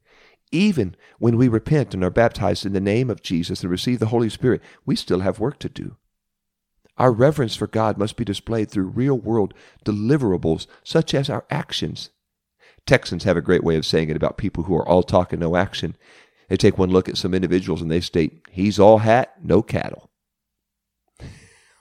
Even 0.52 0.96
when 1.20 1.38
we 1.38 1.48
repent 1.48 1.94
and 1.94 2.04
are 2.04 2.10
baptized 2.10 2.66
in 2.66 2.74
the 2.74 2.80
name 2.80 3.10
of 3.10 3.22
Jesus 3.22 3.62
and 3.62 3.70
receive 3.70 4.00
the 4.00 4.08
Holy 4.08 4.30
Spirit, 4.30 4.62
we 4.86 4.96
still 4.96 5.20
have 5.20 5.40
work 5.40 5.60
to 5.60 5.70
do. 5.70 5.98
Our 6.98 7.12
reverence 7.12 7.56
for 7.56 7.68
God 7.68 7.98
must 7.98 8.16
be 8.16 8.26
displayed 8.26 8.72
through 8.72 8.88
real 8.88 9.18
world 9.18 9.54
deliverables, 9.86 10.66
such 10.84 11.14
as 11.14 11.30
our 11.30 11.46
actions. 11.50 12.10
Texans 12.86 13.26
have 13.26 13.38
a 13.38 13.42
great 13.42 13.64
way 13.64 13.76
of 13.76 13.86
saying 13.86 14.10
it 14.10 14.16
about 14.16 14.38
people 14.38 14.64
who 14.64 14.76
are 14.76 14.88
all 14.88 15.04
talk 15.04 15.34
and 15.34 15.42
no 15.42 15.56
action. 15.56 15.96
They 16.50 16.58
take 16.58 16.78
one 16.78 16.90
look 16.90 17.10
at 17.10 17.18
some 17.18 17.34
individuals 17.34 17.82
and 17.82 17.92
they 17.92 18.00
state, 18.00 18.42
He's 18.50 18.80
all 18.80 19.00
hat, 19.00 19.36
no 19.44 19.62
cattle. 19.62 20.07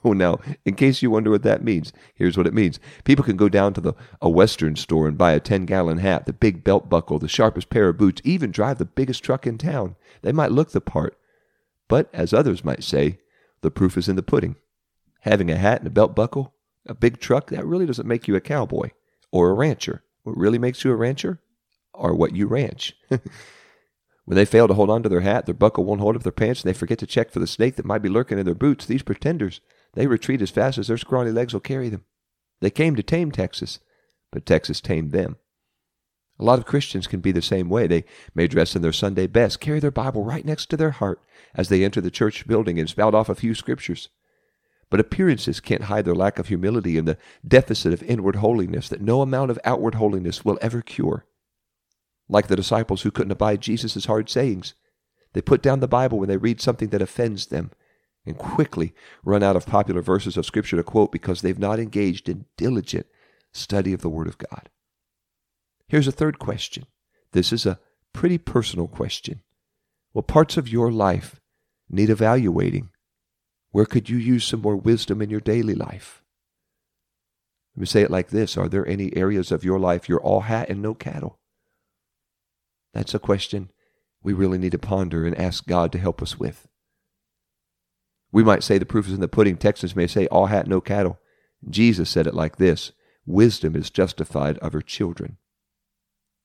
Oh, 0.06 0.12
now, 0.12 0.38
in 0.64 0.76
case 0.76 1.02
you 1.02 1.10
wonder 1.10 1.32
what 1.32 1.42
that 1.42 1.64
means, 1.64 1.92
here's 2.14 2.36
what 2.36 2.46
it 2.46 2.54
means. 2.54 2.78
People 3.02 3.24
can 3.24 3.36
go 3.36 3.48
down 3.48 3.74
to 3.74 3.80
the 3.80 3.94
a 4.22 4.30
Western 4.30 4.76
store 4.76 5.08
and 5.08 5.18
buy 5.18 5.32
a 5.32 5.40
10 5.40 5.66
gallon 5.66 5.98
hat, 5.98 6.26
the 6.26 6.32
big 6.32 6.62
belt 6.62 6.88
buckle, 6.88 7.18
the 7.18 7.26
sharpest 7.26 7.70
pair 7.70 7.88
of 7.88 7.98
boots, 7.98 8.22
even 8.22 8.52
drive 8.52 8.78
the 8.78 8.84
biggest 8.84 9.24
truck 9.24 9.48
in 9.48 9.58
town. 9.58 9.96
They 10.22 10.30
might 10.30 10.52
look 10.52 10.70
the 10.70 10.80
part. 10.80 11.18
But, 11.88 12.08
as 12.12 12.32
others 12.32 12.64
might 12.64 12.84
say, 12.84 13.18
the 13.62 13.70
proof 13.72 13.96
is 13.98 14.08
in 14.08 14.14
the 14.14 14.22
pudding. 14.22 14.54
Having 15.22 15.50
a 15.50 15.56
hat 15.56 15.80
and 15.80 15.88
a 15.88 15.90
belt 15.90 16.14
buckle, 16.14 16.54
a 16.86 16.94
big 16.94 17.18
truck, 17.18 17.50
that 17.50 17.66
really 17.66 17.84
doesn't 17.84 18.06
make 18.06 18.28
you 18.28 18.36
a 18.36 18.40
cowboy 18.40 18.90
or 19.32 19.50
a 19.50 19.54
rancher. 19.54 20.04
What 20.22 20.36
really 20.36 20.58
makes 20.58 20.84
you 20.84 20.92
a 20.92 20.96
rancher 20.96 21.40
are 21.94 22.14
what 22.14 22.32
you 22.32 22.46
ranch. 22.46 22.94
When 24.26 24.34
they 24.34 24.44
fail 24.44 24.66
to 24.66 24.74
hold 24.74 24.90
on 24.90 25.04
to 25.04 25.08
their 25.08 25.20
hat, 25.20 25.46
their 25.46 25.54
buckle 25.54 25.84
won't 25.84 26.00
hold 26.00 26.16
up 26.16 26.24
their 26.24 26.32
pants, 26.32 26.62
and 26.62 26.68
they 26.68 26.76
forget 26.76 26.98
to 26.98 27.06
check 27.06 27.30
for 27.30 27.38
the 27.38 27.46
snake 27.46 27.76
that 27.76 27.86
might 27.86 28.02
be 28.02 28.08
lurking 28.08 28.40
in 28.40 28.44
their 28.44 28.56
boots, 28.56 28.84
these 28.84 29.04
pretenders, 29.04 29.60
they 29.96 30.06
retreat 30.06 30.40
as 30.40 30.50
fast 30.50 30.78
as 30.78 30.86
their 30.86 30.96
scrawny 30.96 31.32
legs 31.32 31.52
will 31.52 31.60
carry 31.60 31.88
them. 31.88 32.04
They 32.60 32.70
came 32.70 32.94
to 32.94 33.02
tame 33.02 33.32
Texas, 33.32 33.80
but 34.30 34.46
Texas 34.46 34.80
tamed 34.80 35.10
them. 35.10 35.36
A 36.38 36.44
lot 36.44 36.58
of 36.58 36.66
Christians 36.66 37.06
can 37.06 37.20
be 37.20 37.32
the 37.32 37.42
same 37.42 37.68
way. 37.68 37.86
They 37.86 38.04
may 38.34 38.46
dress 38.46 38.76
in 38.76 38.82
their 38.82 38.92
Sunday 38.92 39.26
best, 39.26 39.58
carry 39.58 39.80
their 39.80 39.90
Bible 39.90 40.22
right 40.22 40.44
next 40.44 40.66
to 40.66 40.76
their 40.76 40.90
heart 40.90 41.20
as 41.54 41.68
they 41.68 41.82
enter 41.82 42.00
the 42.00 42.10
church 42.10 42.46
building 42.46 42.78
and 42.78 42.88
spout 42.88 43.14
off 43.14 43.28
a 43.28 43.34
few 43.34 43.54
scriptures. 43.54 44.10
But 44.90 45.00
appearances 45.00 45.58
can't 45.58 45.84
hide 45.84 46.04
their 46.04 46.14
lack 46.14 46.38
of 46.38 46.48
humility 46.48 46.96
and 46.96 47.08
the 47.08 47.18
deficit 47.46 47.92
of 47.92 48.02
inward 48.04 48.36
holiness 48.36 48.88
that 48.90 49.00
no 49.00 49.22
amount 49.22 49.50
of 49.50 49.58
outward 49.64 49.96
holiness 49.96 50.44
will 50.44 50.58
ever 50.62 50.82
cure 50.82 51.26
like 52.28 52.48
the 52.48 52.56
disciples 52.56 53.02
who 53.02 53.10
couldn't 53.10 53.32
abide 53.32 53.60
Jesus' 53.60 54.06
hard 54.06 54.28
sayings. 54.28 54.74
They 55.32 55.40
put 55.40 55.62
down 55.62 55.80
the 55.80 55.88
Bible 55.88 56.18
when 56.18 56.28
they 56.28 56.36
read 56.36 56.60
something 56.60 56.88
that 56.88 57.02
offends 57.02 57.46
them 57.46 57.70
and 58.26 58.36
quickly 58.36 58.92
run 59.24 59.42
out 59.42 59.56
of 59.56 59.66
popular 59.66 60.02
verses 60.02 60.36
of 60.36 60.44
Scripture 60.44 60.76
to 60.76 60.82
quote 60.82 61.12
because 61.12 61.40
they've 61.40 61.58
not 61.58 61.78
engaged 61.78 62.28
in 62.28 62.46
diligent 62.56 63.06
study 63.52 63.92
of 63.92 64.02
the 64.02 64.08
Word 64.08 64.26
of 64.26 64.38
God. 64.38 64.68
Here's 65.88 66.08
a 66.08 66.12
third 66.12 66.38
question. 66.38 66.86
This 67.32 67.52
is 67.52 67.64
a 67.64 67.78
pretty 68.12 68.38
personal 68.38 68.88
question. 68.88 69.42
What 70.12 70.26
parts 70.26 70.56
of 70.56 70.68
your 70.68 70.90
life 70.90 71.40
need 71.88 72.10
evaluating? 72.10 72.90
Where 73.70 73.86
could 73.86 74.08
you 74.08 74.16
use 74.16 74.44
some 74.44 74.62
more 74.62 74.76
wisdom 74.76 75.22
in 75.22 75.30
your 75.30 75.40
daily 75.40 75.74
life? 75.74 76.22
Let 77.76 77.80
me 77.80 77.86
say 77.86 78.02
it 78.02 78.10
like 78.10 78.30
this 78.30 78.56
Are 78.56 78.68
there 78.68 78.86
any 78.88 79.14
areas 79.16 79.52
of 79.52 79.64
your 79.64 79.78
life 79.78 80.08
you're 80.08 80.20
all 80.20 80.40
hat 80.40 80.70
and 80.70 80.82
no 80.82 80.94
cattle? 80.94 81.38
That's 82.94 83.14
a 83.14 83.18
question 83.18 83.70
we 84.22 84.32
really 84.32 84.58
need 84.58 84.72
to 84.72 84.78
ponder 84.78 85.26
and 85.26 85.38
ask 85.38 85.66
God 85.66 85.92
to 85.92 85.98
help 85.98 86.22
us 86.22 86.38
with. 86.38 86.66
We 88.36 88.44
might 88.44 88.62
say 88.62 88.76
the 88.76 88.84
proof 88.84 89.06
is 89.06 89.14
in 89.14 89.22
the 89.22 89.28
pudding. 89.28 89.56
Texans 89.56 89.96
may 89.96 90.06
say, 90.06 90.26
all 90.26 90.44
hat, 90.44 90.66
no 90.66 90.78
cattle. 90.78 91.18
Jesus 91.70 92.10
said 92.10 92.26
it 92.26 92.34
like 92.34 92.56
this 92.56 92.92
Wisdom 93.24 93.74
is 93.74 93.88
justified 93.88 94.58
of 94.58 94.74
her 94.74 94.82
children. 94.82 95.38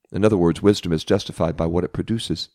In 0.10 0.24
other 0.24 0.38
words, 0.38 0.62
wisdom 0.62 0.94
is 0.94 1.04
justified 1.04 1.58
by 1.58 1.66
what 1.66 1.84
it 1.84 1.92
produces. 1.92 2.48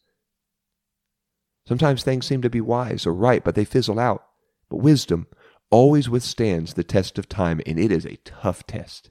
Sometimes 1.69 2.02
things 2.02 2.25
seem 2.25 2.40
to 2.40 2.49
be 2.49 2.62
wise 2.62 3.07
or 3.07 3.12
right, 3.12 3.45
but 3.45 3.55
they 3.55 3.66
fizzle 3.66 3.99
out. 3.99 4.25
But 4.71 4.78
wisdom 4.78 5.26
always 5.69 6.09
withstands 6.09 6.73
the 6.73 6.83
test 6.83 7.19
of 7.19 7.28
time, 7.28 7.61
and 7.66 7.78
it 7.78 7.93
is 7.93 8.07
a 8.07 8.16
tough 8.25 8.66
test. 8.66 9.11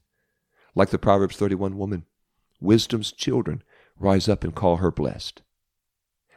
Like 0.73 0.89
the 0.89 0.97
Proverbs 0.97 1.37
31 1.37 1.77
woman, 1.77 2.07
wisdom's 2.59 3.11
children 3.11 3.61
rise 3.95 4.27
up 4.27 4.43
and 4.43 4.55
call 4.55 4.77
her 4.77 4.89
blessed. 4.89 5.43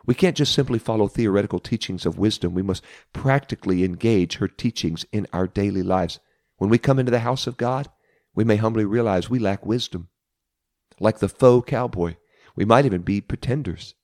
We 0.08 0.14
can't 0.14 0.38
just 0.38 0.54
simply 0.54 0.78
follow 0.78 1.06
theoretical 1.06 1.58
teachings 1.58 2.06
of 2.06 2.16
wisdom. 2.16 2.54
We 2.54 2.62
must 2.62 2.82
practically 3.12 3.84
engage 3.84 4.36
her 4.36 4.48
teachings 4.48 5.04
in 5.12 5.26
our 5.34 5.46
daily 5.46 5.82
lives. 5.82 6.18
When 6.56 6.70
we 6.70 6.78
come 6.78 6.98
into 6.98 7.10
the 7.10 7.18
house 7.18 7.46
of 7.46 7.58
God, 7.58 7.90
we 8.34 8.42
may 8.42 8.56
humbly 8.56 8.86
realize 8.86 9.28
we 9.28 9.38
lack 9.38 9.66
wisdom. 9.66 10.08
Like 10.98 11.18
the 11.18 11.28
faux 11.28 11.68
cowboy, 11.68 12.16
we 12.56 12.64
might 12.64 12.86
even 12.86 13.02
be 13.02 13.20
pretenders. 13.20 13.96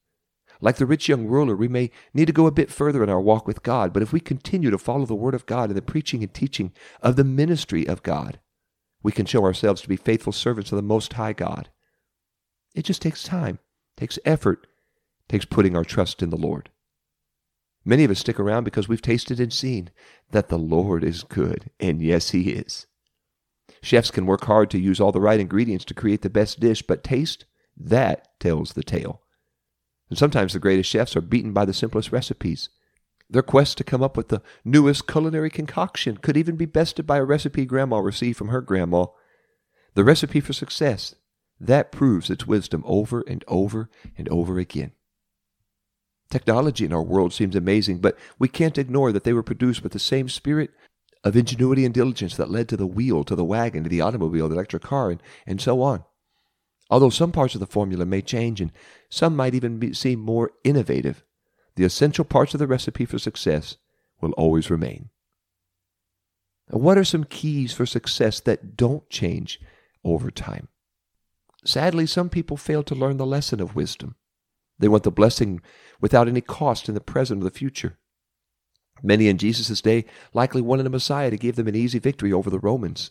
Like 0.60 0.76
the 0.76 0.84
rich 0.84 1.08
young 1.08 1.24
ruler, 1.24 1.56
we 1.56 1.68
may 1.68 1.90
need 2.12 2.26
to 2.26 2.34
go 2.34 2.46
a 2.46 2.52
bit 2.52 2.70
further 2.70 3.02
in 3.02 3.08
our 3.08 3.18
walk 3.18 3.46
with 3.46 3.62
God, 3.62 3.94
but 3.94 4.02
if 4.02 4.12
we 4.12 4.20
continue 4.20 4.68
to 4.68 4.76
follow 4.76 5.06
the 5.06 5.14
Word 5.14 5.34
of 5.34 5.46
God 5.46 5.70
and 5.70 5.76
the 5.76 5.80
preaching 5.80 6.22
and 6.22 6.34
teaching 6.34 6.74
of 7.00 7.16
the 7.16 7.24
ministry 7.24 7.88
of 7.88 8.02
God, 8.02 8.40
we 9.02 9.10
can 9.10 9.24
show 9.24 9.42
ourselves 9.42 9.80
to 9.80 9.88
be 9.88 9.96
faithful 9.96 10.34
servants 10.34 10.70
of 10.70 10.76
the 10.76 10.82
Most 10.82 11.14
High 11.14 11.32
God. 11.32 11.70
It 12.74 12.84
just 12.84 13.00
takes 13.00 13.22
time, 13.22 13.58
takes 13.96 14.18
effort, 14.26 14.66
takes 15.28 15.44
putting 15.44 15.76
our 15.76 15.84
trust 15.84 16.22
in 16.22 16.30
the 16.30 16.36
Lord. 16.36 16.70
Many 17.84 18.04
of 18.04 18.10
us 18.10 18.20
stick 18.20 18.40
around 18.40 18.64
because 18.64 18.88
we've 18.88 19.02
tasted 19.02 19.38
and 19.38 19.52
seen 19.52 19.90
that 20.30 20.48
the 20.48 20.58
Lord 20.58 21.04
is 21.04 21.22
good, 21.22 21.70
and 21.78 22.02
yes, 22.02 22.30
He 22.30 22.50
is. 22.50 22.86
Chefs 23.82 24.10
can 24.10 24.26
work 24.26 24.44
hard 24.44 24.70
to 24.70 24.78
use 24.78 25.00
all 25.00 25.12
the 25.12 25.20
right 25.20 25.40
ingredients 25.40 25.84
to 25.86 25.94
create 25.94 26.22
the 26.22 26.30
best 26.30 26.60
dish, 26.60 26.82
but 26.82 27.04
taste, 27.04 27.44
that 27.76 28.28
tells 28.40 28.72
the 28.72 28.82
tale. 28.82 29.20
And 30.08 30.18
sometimes 30.18 30.52
the 30.52 30.58
greatest 30.58 30.88
chefs 30.88 31.16
are 31.16 31.20
beaten 31.20 31.52
by 31.52 31.64
the 31.64 31.74
simplest 31.74 32.12
recipes. 32.12 32.68
Their 33.28 33.42
quest 33.42 33.78
to 33.78 33.84
come 33.84 34.02
up 34.02 34.16
with 34.16 34.28
the 34.28 34.42
newest 34.64 35.06
culinary 35.06 35.50
concoction 35.50 36.18
could 36.18 36.36
even 36.36 36.56
be 36.56 36.66
bested 36.66 37.06
by 37.06 37.18
a 37.18 37.24
recipe 37.24 37.64
grandma 37.64 37.98
received 37.98 38.36
from 38.36 38.48
her 38.48 38.60
grandma. 38.60 39.06
The 39.94 40.04
recipe 40.04 40.40
for 40.40 40.52
success 40.52 41.14
that 41.60 41.92
proves 41.92 42.30
its 42.30 42.46
wisdom 42.46 42.82
over 42.86 43.22
and 43.26 43.44
over 43.48 43.88
and 44.16 44.28
over 44.28 44.58
again. 44.58 44.92
Technology 46.34 46.84
in 46.84 46.92
our 46.92 47.00
world 47.00 47.32
seems 47.32 47.54
amazing, 47.54 47.98
but 47.98 48.18
we 48.40 48.48
can't 48.48 48.76
ignore 48.76 49.12
that 49.12 49.22
they 49.22 49.32
were 49.32 49.44
produced 49.44 49.84
with 49.84 49.92
the 49.92 50.00
same 50.00 50.28
spirit 50.28 50.72
of 51.22 51.36
ingenuity 51.36 51.84
and 51.84 51.94
diligence 51.94 52.36
that 52.36 52.50
led 52.50 52.68
to 52.68 52.76
the 52.76 52.88
wheel, 52.88 53.22
to 53.22 53.36
the 53.36 53.44
wagon, 53.44 53.84
to 53.84 53.88
the 53.88 54.00
automobile, 54.00 54.48
the 54.48 54.56
electric 54.56 54.82
car, 54.82 55.12
and, 55.12 55.22
and 55.46 55.60
so 55.60 55.80
on. 55.80 56.04
Although 56.90 57.10
some 57.10 57.30
parts 57.30 57.54
of 57.54 57.60
the 57.60 57.68
formula 57.68 58.04
may 58.04 58.20
change 58.20 58.60
and 58.60 58.72
some 59.08 59.36
might 59.36 59.54
even 59.54 59.78
be, 59.78 59.92
seem 59.92 60.18
more 60.18 60.50
innovative, 60.64 61.22
the 61.76 61.84
essential 61.84 62.24
parts 62.24 62.52
of 62.52 62.58
the 62.58 62.66
recipe 62.66 63.04
for 63.04 63.20
success 63.20 63.76
will 64.20 64.32
always 64.32 64.70
remain. 64.70 65.10
Now, 66.68 66.80
what 66.80 66.98
are 66.98 67.04
some 67.04 67.22
keys 67.22 67.72
for 67.72 67.86
success 67.86 68.40
that 68.40 68.76
don't 68.76 69.08
change 69.08 69.60
over 70.02 70.32
time? 70.32 70.66
Sadly, 71.64 72.06
some 72.06 72.28
people 72.28 72.56
fail 72.56 72.82
to 72.82 72.96
learn 72.96 73.18
the 73.18 73.24
lesson 73.24 73.60
of 73.60 73.76
wisdom. 73.76 74.16
They 74.78 74.88
want 74.88 75.04
the 75.04 75.10
blessing 75.10 75.60
without 76.00 76.28
any 76.28 76.40
cost 76.40 76.88
in 76.88 76.94
the 76.94 77.00
present 77.00 77.40
or 77.40 77.44
the 77.44 77.50
future. 77.50 77.98
Many 79.02 79.28
in 79.28 79.38
Jesus' 79.38 79.80
day 79.80 80.04
likely 80.32 80.62
wanted 80.62 80.86
a 80.86 80.90
Messiah 80.90 81.30
to 81.30 81.36
give 81.36 81.56
them 81.56 81.68
an 81.68 81.76
easy 81.76 81.98
victory 81.98 82.32
over 82.32 82.50
the 82.50 82.58
Romans. 82.58 83.10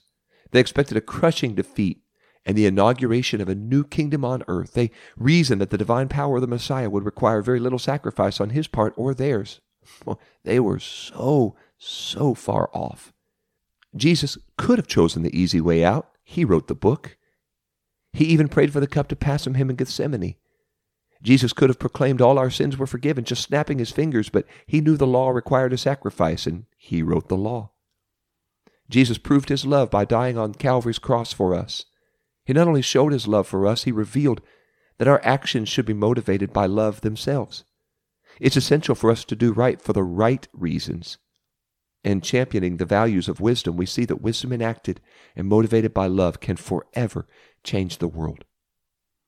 They 0.52 0.60
expected 0.60 0.98
a 0.98 1.02
crushing 1.02 1.56
defeat 1.56 2.02
and 2.46 2.58
the 2.58 2.66
inauguration 2.66 3.42
of 3.42 3.50
a 3.50 3.56
new 3.56 3.84
kingdom 3.84 4.26
on 4.26 4.44
earth. 4.48 4.74
They 4.74 4.92
reasoned 5.16 5.62
that 5.62 5.70
the 5.70 5.78
divine 5.78 6.10
power 6.10 6.36
of 6.38 6.42
the 6.42 6.48
Messiah 6.48 6.90
would 6.90 7.06
require 7.06 7.42
very 7.42 7.60
little 7.60 7.80
sacrifice 7.80 8.42
on 8.42 8.50
his 8.50 8.68
part 8.68 8.94
or 8.98 9.14
theirs. 9.14 9.62
Well, 10.06 10.20
they 10.44 10.60
were 10.60 10.80
so, 10.80 11.56
so 11.78 12.34
far 12.34 12.70
off. 12.74 13.14
Jesus 13.96 14.38
could 14.58 14.80
have 14.80 14.88
chosen 14.88 15.24
the 15.24 15.38
easy 15.38 15.62
way 15.62 15.84
out. 15.84 16.10
He 16.24 16.46
wrote 16.46 16.68
the 16.68 16.76
book. 16.76 17.18
He 18.12 18.26
even 18.26 18.48
prayed 18.48 18.74
for 18.74 18.80
the 18.80 18.88
cup 18.88 19.08
to 19.10 19.16
pass 19.16 19.44
from 19.44 19.56
him 19.56 19.70
in 19.70 19.76
Gethsemane. 19.76 20.36
Jesus 21.24 21.54
could 21.54 21.70
have 21.70 21.80
proclaimed 21.80 22.22
all 22.22 22.38
our 22.38 22.50
sins 22.50 22.78
were 22.78 22.86
forgiven, 22.86 23.24
just 23.24 23.44
snapping 23.44 23.80
his 23.80 23.92
fingers, 23.92 24.30
but 24.30 24.46
he 24.68 24.82
knew 24.82 24.98
the 24.98 25.08
law 25.08 25.30
required 25.30 25.72
a 25.72 25.78
sacrifice, 25.78 26.46
and 26.46 26.66
he 26.78 27.02
wrote 27.02 27.30
the 27.30 27.38
law. 27.38 27.72
Jesus 28.90 29.18
proved 29.18 29.48
his 29.48 29.66
love 29.66 29.90
by 29.90 30.04
dying 30.04 30.38
on 30.38 30.54
Calvary's 30.54 31.00
cross 31.00 31.32
for 31.32 31.56
us. 31.56 31.86
He 32.46 32.52
not 32.52 32.68
only 32.68 32.82
showed 32.82 33.14
his 33.14 33.28
love 33.28 33.48
for 33.48 33.66
us, 33.66 33.86
he 33.86 33.92
revealed 33.92 34.42
that 34.98 35.08
our 35.08 35.22
actions 35.24 35.70
should 35.70 35.86
be 35.86 35.94
motivated 35.94 36.52
by 36.52 36.66
love 36.66 37.02
themselves. 37.02 37.64
It's 38.42 38.58
essential 38.58 38.94
for 38.94 39.10
us 39.10 39.24
to 39.26 39.36
do 39.36 39.54
right 39.54 39.82
for 39.82 39.94
the 39.94 40.04
right 40.04 40.46
reasons. 40.52 41.18
And 42.04 42.22
championing 42.22 42.78
the 42.78 42.86
values 42.86 43.30
of 43.30 43.40
wisdom, 43.40 43.78
we 43.78 43.86
see 43.86 44.04
that 44.06 44.22
wisdom 44.22 44.52
enacted 44.52 45.00
and 45.38 45.48
motivated 45.48 45.94
by 45.94 46.08
love 46.08 46.42
can 46.42 46.58
forever 46.58 47.28
change 47.64 48.00
the 48.00 48.10
world. 48.10 48.44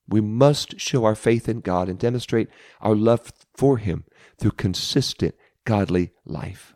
We 0.08 0.22
must 0.22 0.80
show 0.80 1.06
our 1.06 1.16
faith 1.16 1.50
in 1.50 1.62
God 1.62 1.90
and 1.90 1.98
demonstrate 1.98 2.50
our 2.82 2.96
love 2.96 3.32
for 3.56 3.78
Him 3.78 4.06
through 4.38 4.52
consistent 4.52 5.36
godly 5.66 6.12
life. 6.26 6.76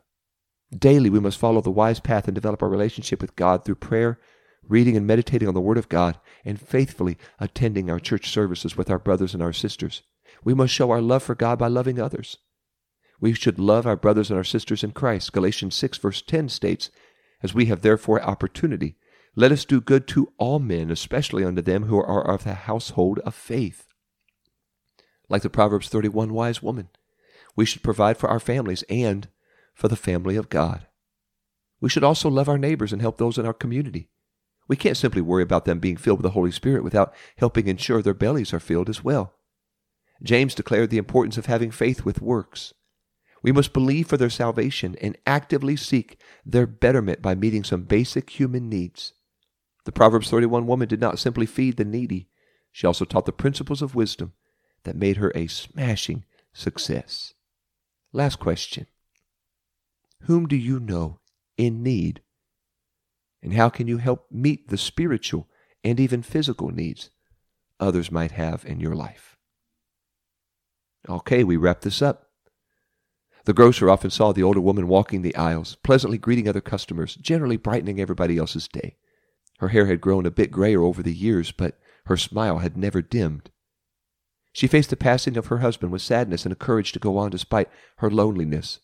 Daily, 0.75 1.09
we 1.09 1.19
must 1.19 1.38
follow 1.38 1.62
the 1.62 1.71
wise 1.71 2.00
path 2.00 2.27
and 2.27 2.36
develop 2.36 2.62
our 2.62 2.69
relationship 2.69 3.21
with 3.21 3.36
God 3.36 3.65
through 3.65 3.75
prayer, 3.75 4.19
reading 4.67 4.95
and 4.95 5.05
meditating 5.05 5.48
on 5.48 5.53
the 5.53 5.62
Word 5.62 5.77
of 5.77 5.89
God, 5.89 6.19
and 6.45 6.62
faithfully 6.62 7.17
attending 7.39 7.89
our 7.89 8.00
church 8.00 8.29
services 8.29 8.77
with 8.77 8.89
our 8.89 9.00
brothers 9.00 9.33
and 9.33 9.41
our 9.41 9.53
sisters. 9.53 10.03
We 10.43 10.53
must 10.53 10.74
show 10.74 10.91
our 10.91 11.01
love 11.01 11.24
for 11.24 11.36
God 11.36 11.59
by 11.59 11.67
loving 11.67 12.00
others. 12.00 12.38
We 13.19 13.33
should 13.33 13.59
love 13.59 13.86
our 13.86 13.95
brothers 13.95 14.29
and 14.29 14.38
our 14.38 14.43
sisters 14.43 14.83
in 14.83 14.91
Christ. 14.91 15.33
Galatians 15.33 15.75
6, 15.75 15.98
verse 15.98 16.21
10 16.21 16.50
states, 16.50 16.89
As 17.43 17.53
we 17.53 17.65
have 17.65 17.81
therefore 17.81 18.21
opportunity, 18.21 18.95
let 19.36 19.51
us 19.51 19.65
do 19.65 19.79
good 19.79 20.07
to 20.09 20.33
all 20.38 20.59
men, 20.59 20.89
especially 20.91 21.43
unto 21.43 21.62
them 21.62 21.83
who 21.83 21.98
are 21.98 22.29
of 22.29 22.43
the 22.43 22.53
household 22.53 23.19
of 23.19 23.36
faith. 23.36 23.88
Like 25.29 25.43
the 25.43 25.50
Proverbs 25.50 25.89
31 25.89 26.33
wise 26.33 26.63
woman, 26.63 26.89
we 27.55 27.65
should 27.65 27.83
provide 27.83 28.17
for 28.17 28.29
our 28.29 28.39
families 28.39 28.83
and 28.89 29.27
for 29.74 29.88
the 29.88 29.95
family 29.95 30.36
of 30.36 30.50
God. 30.50 30.88
We 31.79 31.89
should 31.89 32.03
also 32.03 32.29
love 32.29 32.50
our 32.50 32.57
neighbors 32.57 32.91
and 32.91 33.01
help 33.01 33.17
those 33.17 33.38
in 33.38 33.45
our 33.45 33.53
community. 33.53 34.09
We 34.67 34.75
can't 34.75 34.98
simply 34.98 35.21
worry 35.21 35.43
about 35.43 35.65
them 35.65 35.79
being 35.79 35.98
filled 35.98 36.19
with 36.19 36.24
the 36.24 36.31
Holy 36.31 36.51
Spirit 36.51 36.83
without 36.83 37.13
helping 37.38 37.67
ensure 37.67 38.01
their 38.01 38.13
bellies 38.13 38.53
are 38.53 38.59
filled 38.59 38.89
as 38.89 39.03
well. 39.03 39.33
James 40.21 40.53
declared 40.53 40.89
the 40.89 40.98
importance 40.98 41.38
of 41.38 41.45
having 41.45 41.71
faith 41.71 42.03
with 42.03 42.21
works. 42.21 42.74
We 43.41 43.51
must 43.51 43.74
believe 43.74 44.07
for 44.07 44.17
their 44.17 44.29
salvation 44.29 44.95
and 45.01 45.17
actively 45.25 45.75
seek 45.75 46.19
their 46.45 46.67
betterment 46.67 47.21
by 47.21 47.36
meeting 47.36 47.63
some 47.63 47.83
basic 47.83 48.29
human 48.31 48.67
needs. 48.67 49.13
The 49.86 49.91
Proverbs 49.91 50.29
31 50.29 50.67
woman 50.67 50.88
did 50.88 51.00
not 51.00 51.19
simply 51.19 51.45
feed 51.45 51.77
the 51.77 51.86
needy, 51.86 52.29
she 52.71 52.88
also 52.88 53.05
taught 53.05 53.25
the 53.25 53.31
principles 53.31 53.81
of 53.81 53.95
wisdom 53.95 54.33
that 54.83 54.95
made 54.95 55.17
her 55.17 55.31
a 55.36 55.48
smashing 55.48 56.25
success. 56.53 57.33
Last 58.12 58.38
question 58.39 58.88
Whom 60.24 60.48
do 60.48 60.55
you 60.55 60.79
know 60.79 61.19
in 61.57 61.83
need? 61.83 62.21
And 63.41 63.53
how 63.53 63.69
can 63.69 63.88
you 63.88 63.98
help 63.98 64.25
meet 64.31 64.67
the 64.67 64.77
spiritual 64.77 65.48
and 65.83 66.00
even 66.00 66.21
physical 66.21 66.69
needs 66.69 67.09
others 67.79 68.12
might 68.12 68.31
have 68.31 68.65
in 68.65 68.79
your 68.79 68.95
life? 68.95 69.38
Okay, 71.07 71.43
we 71.43 71.55
wrap 71.55 71.81
this 71.81 72.01
up. 72.01 72.25
The 73.45 73.53
grocer 73.53 73.89
often 73.89 74.09
saw 74.09 74.33
the 74.33 74.43
older 74.43 74.59
woman 74.59 74.89
walking 74.89 75.21
the 75.21 75.36
aisles, 75.36 75.77
pleasantly 75.83 76.17
greeting 76.17 76.48
other 76.48 76.62
customers, 76.62 77.15
generally 77.15 77.55
brightening 77.55 78.01
everybody 78.01 78.38
else's 78.38 78.67
day. 78.67 78.98
Her 79.60 79.70
hair 79.70 79.86
had 79.86 80.01
grown 80.01 80.25
a 80.25 80.32
bit 80.32 80.51
grayer 80.51 80.82
over 80.82 81.04
the 81.04 81.13
years, 81.13 81.51
but 81.51 81.80
her 82.06 82.18
smile 82.18 82.60
had 82.60 82.75
never 82.75 83.01
dimmed. 83.01 83.51
She 84.51 84.68
faced 84.68 84.89
the 84.89 84.98
passing 84.98 85.38
of 85.38 85.48
her 85.48 85.60
husband 85.60 85.92
with 85.92 86.01
sadness 86.01 86.46
and 86.46 86.51
a 86.51 86.56
courage 86.56 86.92
to 86.94 87.00
go 87.00 87.18
on 87.18 87.30
despite 87.30 87.70
her 87.98 88.10
loneliness. 88.10 88.80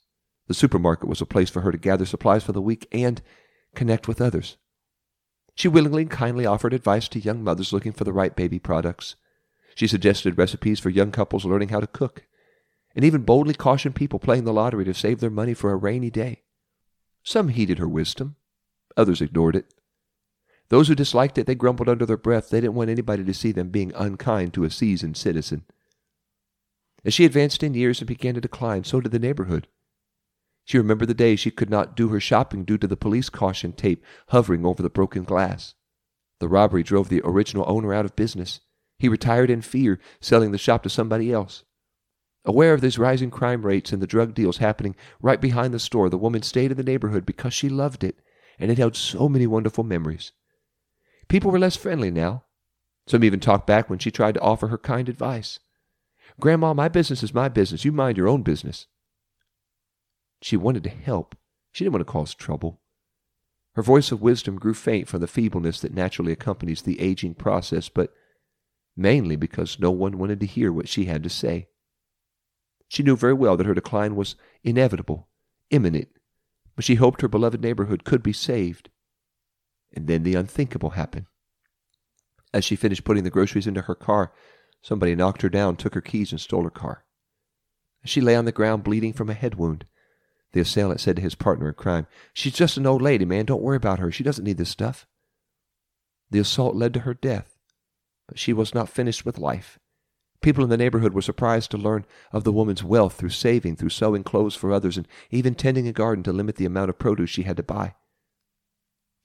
The 0.48 0.54
supermarket 0.54 1.10
was 1.10 1.22
a 1.22 1.26
place 1.26 1.50
for 1.50 1.62
her 1.62 1.72
to 1.72 1.78
gather 1.78 2.06
supplies 2.06 2.44
for 2.44 2.52
the 2.52 2.62
week 2.62 2.88
and 2.92 3.22
connect 3.74 4.08
with 4.08 4.22
others. 4.22 4.58
She 5.56 5.68
willingly 5.68 6.04
and 6.04 6.12
kindly 6.12 6.46
offered 6.46 6.74
advice 6.74 7.08
to 7.10 7.20
young 7.20 7.44
mothers 7.44 7.74
looking 7.74 7.94
for 7.94 8.04
the 8.04 8.14
right 8.14 8.36
baby 8.36 8.60
products. 8.60 9.16
She 9.76 9.88
suggested 9.88 10.38
recipes 10.38 10.80
for 10.80 10.90
young 10.90 11.12
couples 11.12 11.46
learning 11.46 11.70
how 11.70 11.80
to 11.80 11.88
cook, 11.88 12.26
and 12.96 13.04
even 13.04 13.24
boldly 13.24 13.54
cautioned 13.54 13.96
people 13.96 14.20
playing 14.20 14.44
the 14.44 14.54
lottery 14.54 14.86
to 14.86 14.94
save 14.94 15.20
their 15.20 15.30
money 15.30 15.54
for 15.54 15.72
a 15.72 15.78
rainy 15.78 16.10
day. 16.10 16.44
Some 17.24 17.50
heeded 17.50 17.80
her 17.80 17.88
wisdom, 17.88 18.36
others 18.96 19.22
ignored 19.22 19.56
it. 19.56 19.74
Those 20.70 20.88
who 20.88 20.96
disliked 20.96 21.38
it, 21.38 21.46
they 21.46 21.56
grumbled 21.56 21.90
under 21.90 22.06
their 22.06 22.18
breath. 22.18 22.50
They 22.50 22.62
didn't 22.62 22.74
want 22.74 22.90
anybody 22.90 23.24
to 23.24 23.34
see 23.34 23.52
them 23.52 23.70
being 23.70 23.94
unkind 23.96 24.54
to 24.54 24.64
a 24.64 24.70
seasoned 24.70 25.18
citizen. 25.18 25.64
As 27.04 27.14
she 27.14 27.26
advanced 27.26 27.62
in 27.62 27.76
years 27.76 28.00
and 28.00 28.08
began 28.08 28.34
to 28.34 28.42
decline, 28.42 28.84
so 28.84 29.00
did 29.00 29.12
the 29.12 29.20
neighborhood. 29.20 29.68
She 30.64 30.80
remembered 30.80 31.08
the 31.08 31.14
day 31.14 31.36
she 31.36 31.52
could 31.52 31.70
not 31.70 31.96
do 31.96 32.10
her 32.10 32.20
shopping 32.20 32.66
due 32.66 32.80
to 32.80 32.88
the 32.88 32.98
police 32.98 33.30
caution 33.30 33.74
tape 33.74 34.04
hovering 34.30 34.66
over 34.66 34.82
the 34.82 34.90
broken 34.90 35.24
glass. 35.24 35.76
The 36.40 36.48
robbery 36.48 36.82
drove 36.82 37.10
the 37.10 37.22
original 37.24 37.66
owner 37.68 37.94
out 37.94 38.06
of 38.06 38.16
business. 38.16 38.62
He 38.98 39.08
retired 39.08 39.52
in 39.52 39.62
fear, 39.62 40.00
selling 40.20 40.52
the 40.52 40.58
shop 40.58 40.82
to 40.84 40.90
somebody 40.90 41.32
else. 41.32 41.64
Aware 42.44 42.74
of 42.74 42.82
these 42.82 42.98
rising 42.98 43.30
crime 43.30 43.66
rates 43.66 43.94
and 43.94 44.02
the 44.02 44.08
drug 44.08 44.34
deals 44.34 44.58
happening 44.58 44.96
right 45.22 45.40
behind 45.40 45.74
the 45.74 45.80
store, 45.80 46.10
the 46.10 46.18
woman 46.18 46.42
stayed 46.42 46.72
in 46.72 46.78
the 46.78 46.84
neighborhood 46.84 47.26
because 47.26 47.54
she 47.54 47.70
loved 47.70 48.04
it, 48.04 48.20
and 48.58 48.72
it 48.72 48.80
held 48.80 48.96
so 48.96 49.30
many 49.30 49.46
wonderful 49.46 49.84
memories. 49.84 50.32
People 51.28 51.52
were 51.52 51.60
less 51.60 51.76
friendly 51.76 52.12
now. 52.12 52.44
Some 53.08 53.24
even 53.24 53.40
talked 53.40 53.68
back 53.68 53.90
when 53.90 54.00
she 54.00 54.12
tried 54.12 54.34
to 54.34 54.42
offer 54.42 54.68
her 54.68 54.78
kind 54.78 55.10
advice. 55.10 55.60
Grandma, 56.40 56.74
my 56.74 56.88
business 56.88 57.24
is 57.24 57.34
my 57.34 57.50
business. 57.50 57.86
You 57.86 57.92
mind 57.92 58.18
your 58.18 58.28
own 58.28 58.42
business. 58.42 58.88
She 60.42 60.58
wanted 60.58 60.84
to 60.84 60.90
help. 60.90 61.36
She 61.72 61.84
didn't 61.84 61.94
want 61.94 62.08
to 62.08 62.12
cause 62.12 62.34
trouble. 62.34 62.82
Her 63.76 63.84
voice 63.84 64.12
of 64.12 64.22
wisdom 64.22 64.56
grew 64.56 64.74
faint 64.74 65.08
from 65.08 65.22
the 65.22 65.28
feebleness 65.28 65.82
that 65.82 65.94
naturally 65.94 66.32
accompanies 66.32 66.82
the 66.82 67.00
aging 67.00 67.36
process, 67.36 67.90
but 67.90 68.14
mainly 68.96 69.36
because 69.36 69.80
no 69.80 69.92
one 69.92 70.18
wanted 70.18 70.40
to 70.40 70.46
hear 70.46 70.72
what 70.72 70.88
she 70.88 71.06
had 71.06 71.24
to 71.24 71.30
say. 71.30 71.68
She 72.88 73.04
knew 73.04 73.18
very 73.18 73.34
well 73.34 73.58
that 73.58 73.66
her 73.66 73.74
decline 73.74 74.16
was 74.16 74.36
inevitable, 74.64 75.28
imminent, 75.72 76.08
but 76.76 76.86
she 76.86 76.96
hoped 76.96 77.22
her 77.22 77.28
beloved 77.28 77.62
neighborhood 77.62 78.04
could 78.04 78.24
be 78.24 78.34
saved. 78.34 78.90
And 79.96 80.08
then 80.08 80.24
the 80.24 80.36
unthinkable 80.36 80.92
happened. 80.92 81.26
As 82.54 82.64
she 82.64 82.76
finished 82.76 83.04
putting 83.04 83.24
the 83.24 83.30
groceries 83.30 83.68
into 83.68 83.82
her 83.82 83.96
car, 83.96 84.32
somebody 84.82 85.16
knocked 85.16 85.42
her 85.42 85.50
down, 85.50 85.76
took 85.76 85.94
her 85.94 86.02
keys, 86.02 86.32
and 86.32 86.40
stole 86.40 86.64
her 86.64 86.70
car. 86.70 87.06
She 88.04 88.22
lay 88.22 88.36
on 88.36 88.46
the 88.46 88.52
ground 88.52 88.84
bleeding 88.84 89.14
from 89.14 89.30
a 89.30 89.34
head 89.34 89.56
wound, 89.56 89.86
the 90.56 90.62
assailant 90.62 91.02
said 91.02 91.18
to 91.18 91.22
his 91.22 91.36
partner 91.36 91.68
in 91.68 91.74
crime, 91.74 92.08
She's 92.34 92.54
just 92.54 92.78
an 92.78 92.88
old 92.88 93.02
lady, 93.02 93.26
man. 93.26 93.46
Don't 93.46 93.62
worry 93.62 93.76
about 93.76 94.00
her. 94.00 94.10
She 94.10 94.24
doesn't 94.24 94.46
need 94.46 94.58
this 94.58 94.70
stuff. 94.70 95.06
The 96.32 96.40
assault 96.40 96.76
led 96.76 96.94
to 96.94 97.02
her 97.02 97.14
death, 97.14 97.58
but 98.28 98.40
she 98.40 98.54
was 98.54 98.74
not 98.74 98.88
finished 98.88 99.26
with 99.26 99.38
life. 99.38 99.80
People 100.42 100.64
in 100.64 100.70
the 100.70 100.78
neighborhood 100.78 101.14
were 101.14 101.22
surprised 101.22 101.72
to 101.72 101.78
learn 101.78 102.06
of 102.32 102.46
the 102.46 102.54
woman's 102.54 102.86
wealth 102.86 103.16
through 103.16 103.30
saving, 103.30 103.76
through 103.76 103.90
sewing 103.90 104.24
clothes 104.24 104.56
for 104.56 104.72
others, 104.72 104.96
and 104.96 105.08
even 105.30 105.56
tending 105.56 105.90
a 105.90 105.92
garden 105.92 106.24
to 106.24 106.32
limit 106.32 106.56
the 106.56 106.66
amount 106.66 106.90
of 106.90 107.00
produce 107.00 107.30
she 107.30 107.44
had 107.44 107.58
to 107.58 107.64
buy. 107.64 107.96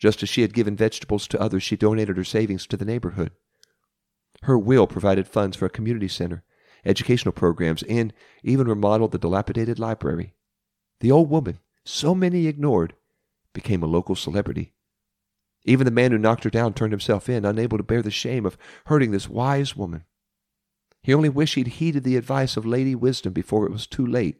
Just 0.01 0.23
as 0.23 0.31
she 0.31 0.41
had 0.41 0.55
given 0.55 0.75
vegetables 0.75 1.29
to 1.29 1.41
others, 1.41 1.63
she 1.63 1.77
donated 1.77 2.17
her 2.17 2.25
savings 2.25 2.67
to 2.67 2.77
the 2.77 2.87
neighborhood. 2.87 3.33
Her 4.43 4.59
will 4.59 4.87
provided 4.87 5.29
funds 5.29 5.59
for 5.59 5.67
a 5.67 5.71
community 5.71 6.09
center, 6.09 6.43
educational 6.87 7.33
programs, 7.33 7.83
and 7.83 8.15
even 8.43 8.67
remodeled 8.67 9.13
the 9.13 9.19
dilapidated 9.19 9.79
library. 9.79 10.33
The 11.01 11.13
old 11.13 11.29
woman, 11.29 11.61
so 11.85 12.15
many 12.15 12.47
ignored, 12.47 12.95
became 13.53 13.83
a 13.83 13.87
local 13.87 14.15
celebrity. 14.15 14.73
Even 15.65 15.85
the 15.85 15.91
man 15.91 16.13
who 16.13 16.19
knocked 16.19 16.45
her 16.45 16.51
down 16.51 16.73
turned 16.73 16.95
himself 16.95 17.29
in, 17.29 17.45
unable 17.45 17.77
to 17.77 17.85
bear 17.85 18.01
the 18.01 18.11
shame 18.11 18.47
of 18.47 18.57
hurting 18.87 19.11
this 19.11 19.29
wise 19.29 19.77
woman. 19.77 20.05
He 21.03 21.13
only 21.13 21.29
wished 21.29 21.57
he'd 21.57 21.67
heeded 21.67 22.05
the 22.05 22.17
advice 22.17 22.57
of 22.57 22.65
Lady 22.65 22.95
Wisdom 22.95 23.35
before 23.35 23.67
it 23.67 23.73
was 23.73 23.87
too 23.87 24.07
late. 24.07 24.39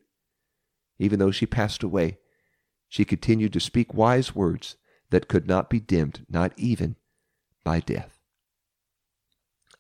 Even 0.99 1.19
though 1.19 1.31
she 1.31 1.45
passed 1.45 1.83
away, 1.83 2.19
she 2.89 3.05
continued 3.05 3.53
to 3.53 3.61
speak 3.61 3.93
wise 3.93 4.35
words 4.35 4.77
that 5.11 5.29
could 5.29 5.47
not 5.47 5.69
be 5.69 5.81
dimmed, 5.81 6.25
not 6.29 6.53
even 6.57 6.97
by 7.65 7.81
death. 7.81 8.19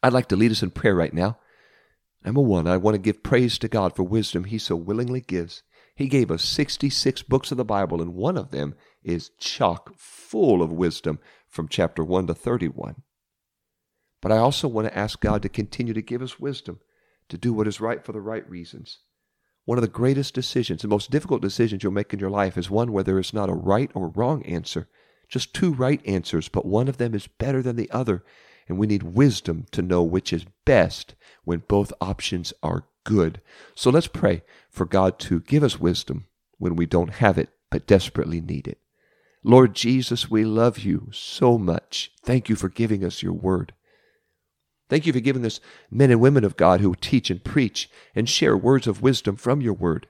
I'd 0.02 0.12
like 0.12 0.28
to 0.28 0.36
lead 0.36 0.50
us 0.50 0.62
in 0.62 0.70
prayer 0.70 0.94
right 0.94 1.12
now. 1.12 1.38
Number 2.24 2.40
one, 2.40 2.66
I 2.66 2.76
want 2.76 2.94
to 2.94 3.00
give 3.00 3.22
praise 3.22 3.58
to 3.58 3.68
God 3.68 3.96
for 3.96 4.02
wisdom 4.02 4.44
He 4.44 4.58
so 4.58 4.76
willingly 4.76 5.20
gives. 5.20 5.62
He 5.94 6.08
gave 6.08 6.30
us 6.30 6.42
66 6.44 7.22
books 7.22 7.50
of 7.50 7.56
the 7.56 7.64
Bible, 7.64 8.00
and 8.00 8.14
one 8.14 8.36
of 8.36 8.50
them 8.50 8.74
is 9.02 9.30
chock 9.38 9.92
full 9.96 10.62
of 10.62 10.72
wisdom 10.72 11.18
from 11.48 11.68
chapter 11.68 12.04
1 12.04 12.26
to 12.26 12.34
31. 12.34 13.02
But 14.22 14.32
I 14.32 14.38
also 14.38 14.68
want 14.68 14.86
to 14.88 14.96
ask 14.96 15.20
God 15.20 15.42
to 15.42 15.48
continue 15.48 15.94
to 15.94 16.02
give 16.02 16.22
us 16.22 16.38
wisdom 16.38 16.80
to 17.28 17.38
do 17.38 17.52
what 17.52 17.68
is 17.68 17.80
right 17.80 18.04
for 18.04 18.12
the 18.12 18.20
right 18.20 18.48
reasons. 18.48 18.98
One 19.64 19.78
of 19.78 19.82
the 19.82 19.88
greatest 19.88 20.34
decisions, 20.34 20.82
the 20.82 20.88
most 20.88 21.10
difficult 21.10 21.42
decisions 21.42 21.82
you'll 21.82 21.92
make 21.92 22.12
in 22.12 22.20
your 22.20 22.30
life 22.30 22.58
is 22.58 22.70
one 22.70 22.92
where 22.92 23.04
there 23.04 23.18
is 23.18 23.32
not 23.32 23.48
a 23.48 23.54
right 23.54 23.90
or 23.94 24.08
wrong 24.08 24.42
answer, 24.44 24.88
just 25.30 25.54
two 25.54 25.72
right 25.72 26.02
answers, 26.04 26.48
but 26.48 26.66
one 26.66 26.88
of 26.88 26.98
them 26.98 27.14
is 27.14 27.26
better 27.26 27.62
than 27.62 27.76
the 27.76 27.90
other. 27.90 28.22
And 28.68 28.78
we 28.78 28.86
need 28.86 29.02
wisdom 29.02 29.66
to 29.72 29.82
know 29.82 30.02
which 30.02 30.32
is 30.32 30.44
best 30.64 31.14
when 31.44 31.62
both 31.66 31.92
options 32.00 32.52
are 32.62 32.84
good. 33.04 33.40
So 33.74 33.90
let's 33.90 34.06
pray 34.06 34.42
for 34.68 34.84
God 34.84 35.18
to 35.20 35.40
give 35.40 35.62
us 35.62 35.80
wisdom 35.80 36.26
when 36.58 36.76
we 36.76 36.86
don't 36.86 37.14
have 37.14 37.38
it 37.38 37.48
but 37.70 37.86
desperately 37.86 38.40
need 38.40 38.68
it. 38.68 38.78
Lord 39.42 39.74
Jesus, 39.74 40.30
we 40.30 40.44
love 40.44 40.80
you 40.80 41.08
so 41.12 41.56
much. 41.56 42.12
Thank 42.22 42.48
you 42.48 42.56
for 42.56 42.68
giving 42.68 43.04
us 43.04 43.22
your 43.22 43.32
word. 43.32 43.72
Thank 44.90 45.06
you 45.06 45.12
for 45.12 45.20
giving 45.20 45.46
us 45.46 45.60
men 45.90 46.10
and 46.10 46.20
women 46.20 46.44
of 46.44 46.56
God 46.56 46.80
who 46.80 46.94
teach 46.94 47.30
and 47.30 47.42
preach 47.42 47.88
and 48.14 48.28
share 48.28 48.56
words 48.56 48.86
of 48.86 49.02
wisdom 49.02 49.36
from 49.36 49.60
your 49.60 49.72
word. 49.72 50.08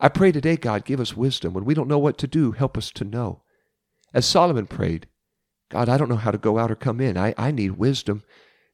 I 0.00 0.08
pray 0.08 0.32
today, 0.32 0.56
God, 0.56 0.84
give 0.84 1.00
us 1.00 1.16
wisdom. 1.16 1.52
When 1.52 1.64
we 1.64 1.74
don't 1.74 1.88
know 1.88 1.98
what 1.98 2.18
to 2.18 2.26
do, 2.26 2.52
help 2.52 2.76
us 2.76 2.90
to 2.92 3.04
know. 3.04 3.42
As 4.16 4.24
Solomon 4.24 4.66
prayed, 4.66 5.08
God, 5.68 5.90
I 5.90 5.98
don't 5.98 6.08
know 6.08 6.16
how 6.16 6.30
to 6.30 6.38
go 6.38 6.58
out 6.58 6.70
or 6.70 6.74
come 6.74 7.02
in. 7.02 7.18
I, 7.18 7.34
I 7.36 7.50
need 7.50 7.72
wisdom 7.72 8.22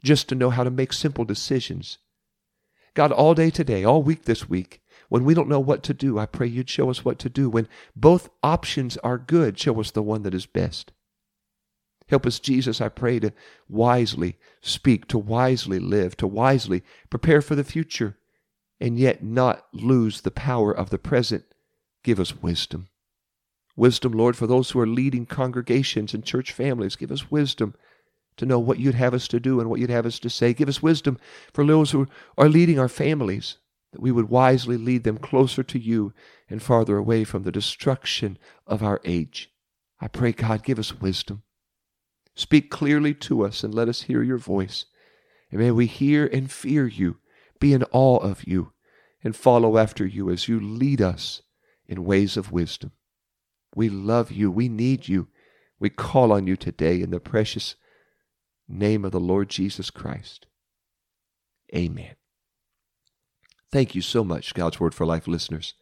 just 0.00 0.28
to 0.28 0.36
know 0.36 0.50
how 0.50 0.62
to 0.62 0.70
make 0.70 0.92
simple 0.92 1.24
decisions. 1.24 1.98
God, 2.94 3.10
all 3.10 3.34
day 3.34 3.50
today, 3.50 3.82
all 3.82 4.04
week 4.04 4.22
this 4.22 4.48
week, 4.48 4.82
when 5.08 5.24
we 5.24 5.34
don't 5.34 5.48
know 5.48 5.58
what 5.58 5.82
to 5.82 5.94
do, 5.94 6.16
I 6.16 6.26
pray 6.26 6.46
you'd 6.46 6.70
show 6.70 6.90
us 6.90 7.04
what 7.04 7.18
to 7.18 7.28
do. 7.28 7.50
When 7.50 7.66
both 7.96 8.30
options 8.44 8.96
are 8.98 9.18
good, 9.18 9.58
show 9.58 9.80
us 9.80 9.90
the 9.90 10.00
one 10.00 10.22
that 10.22 10.32
is 10.32 10.46
best. 10.46 10.92
Help 12.06 12.24
us, 12.24 12.38
Jesus, 12.38 12.80
I 12.80 12.88
pray, 12.88 13.18
to 13.18 13.32
wisely 13.68 14.38
speak, 14.60 15.08
to 15.08 15.18
wisely 15.18 15.80
live, 15.80 16.16
to 16.18 16.28
wisely 16.28 16.84
prepare 17.10 17.42
for 17.42 17.56
the 17.56 17.64
future, 17.64 18.16
and 18.80 18.96
yet 18.96 19.24
not 19.24 19.66
lose 19.72 20.20
the 20.20 20.30
power 20.30 20.70
of 20.70 20.90
the 20.90 20.98
present. 20.98 21.46
Give 22.04 22.20
us 22.20 22.40
wisdom. 22.40 22.90
Wisdom, 23.74 24.12
Lord, 24.12 24.36
for 24.36 24.46
those 24.46 24.70
who 24.70 24.80
are 24.80 24.86
leading 24.86 25.26
congregations 25.26 26.12
and 26.12 26.24
church 26.24 26.52
families. 26.52 26.96
Give 26.96 27.10
us 27.10 27.30
wisdom 27.30 27.74
to 28.36 28.46
know 28.46 28.58
what 28.58 28.78
you'd 28.78 28.94
have 28.94 29.14
us 29.14 29.28
to 29.28 29.40
do 29.40 29.60
and 29.60 29.68
what 29.68 29.80
you'd 29.80 29.90
have 29.90 30.06
us 30.06 30.18
to 30.20 30.30
say. 30.30 30.52
Give 30.52 30.68
us 30.68 30.82
wisdom 30.82 31.18
for 31.52 31.64
those 31.64 31.90
who 31.90 32.06
are 32.36 32.48
leading 32.48 32.78
our 32.78 32.88
families, 32.88 33.58
that 33.92 34.02
we 34.02 34.12
would 34.12 34.28
wisely 34.28 34.76
lead 34.76 35.04
them 35.04 35.18
closer 35.18 35.62
to 35.62 35.78
you 35.78 36.12
and 36.48 36.62
farther 36.62 36.96
away 36.96 37.24
from 37.24 37.42
the 37.42 37.52
destruction 37.52 38.38
of 38.66 38.82
our 38.82 39.00
age. 39.04 39.50
I 40.00 40.08
pray, 40.08 40.32
God, 40.32 40.64
give 40.64 40.78
us 40.78 41.00
wisdom. 41.00 41.42
Speak 42.34 42.70
clearly 42.70 43.14
to 43.14 43.44
us 43.44 43.62
and 43.62 43.74
let 43.74 43.88
us 43.88 44.02
hear 44.02 44.22
your 44.22 44.38
voice. 44.38 44.86
And 45.50 45.60
may 45.60 45.70
we 45.70 45.86
hear 45.86 46.26
and 46.26 46.50
fear 46.50 46.86
you, 46.86 47.18
be 47.60 47.74
in 47.74 47.84
awe 47.92 48.18
of 48.18 48.44
you, 48.44 48.72
and 49.22 49.36
follow 49.36 49.76
after 49.78 50.06
you 50.06 50.30
as 50.30 50.48
you 50.48 50.58
lead 50.58 51.00
us 51.00 51.42
in 51.86 52.04
ways 52.04 52.36
of 52.36 52.50
wisdom. 52.50 52.92
We 53.74 53.88
love 53.88 54.30
you. 54.30 54.50
We 54.50 54.68
need 54.68 55.08
you. 55.08 55.28
We 55.78 55.90
call 55.90 56.32
on 56.32 56.46
you 56.46 56.56
today 56.56 57.00
in 57.00 57.10
the 57.10 57.20
precious 57.20 57.74
name 58.68 59.04
of 59.04 59.12
the 59.12 59.20
Lord 59.20 59.48
Jesus 59.48 59.90
Christ. 59.90 60.46
Amen. 61.74 62.14
Thank 63.70 63.94
you 63.94 64.02
so 64.02 64.22
much, 64.22 64.54
God's 64.54 64.78
Word 64.78 64.94
for 64.94 65.06
Life 65.06 65.26
listeners. 65.26 65.74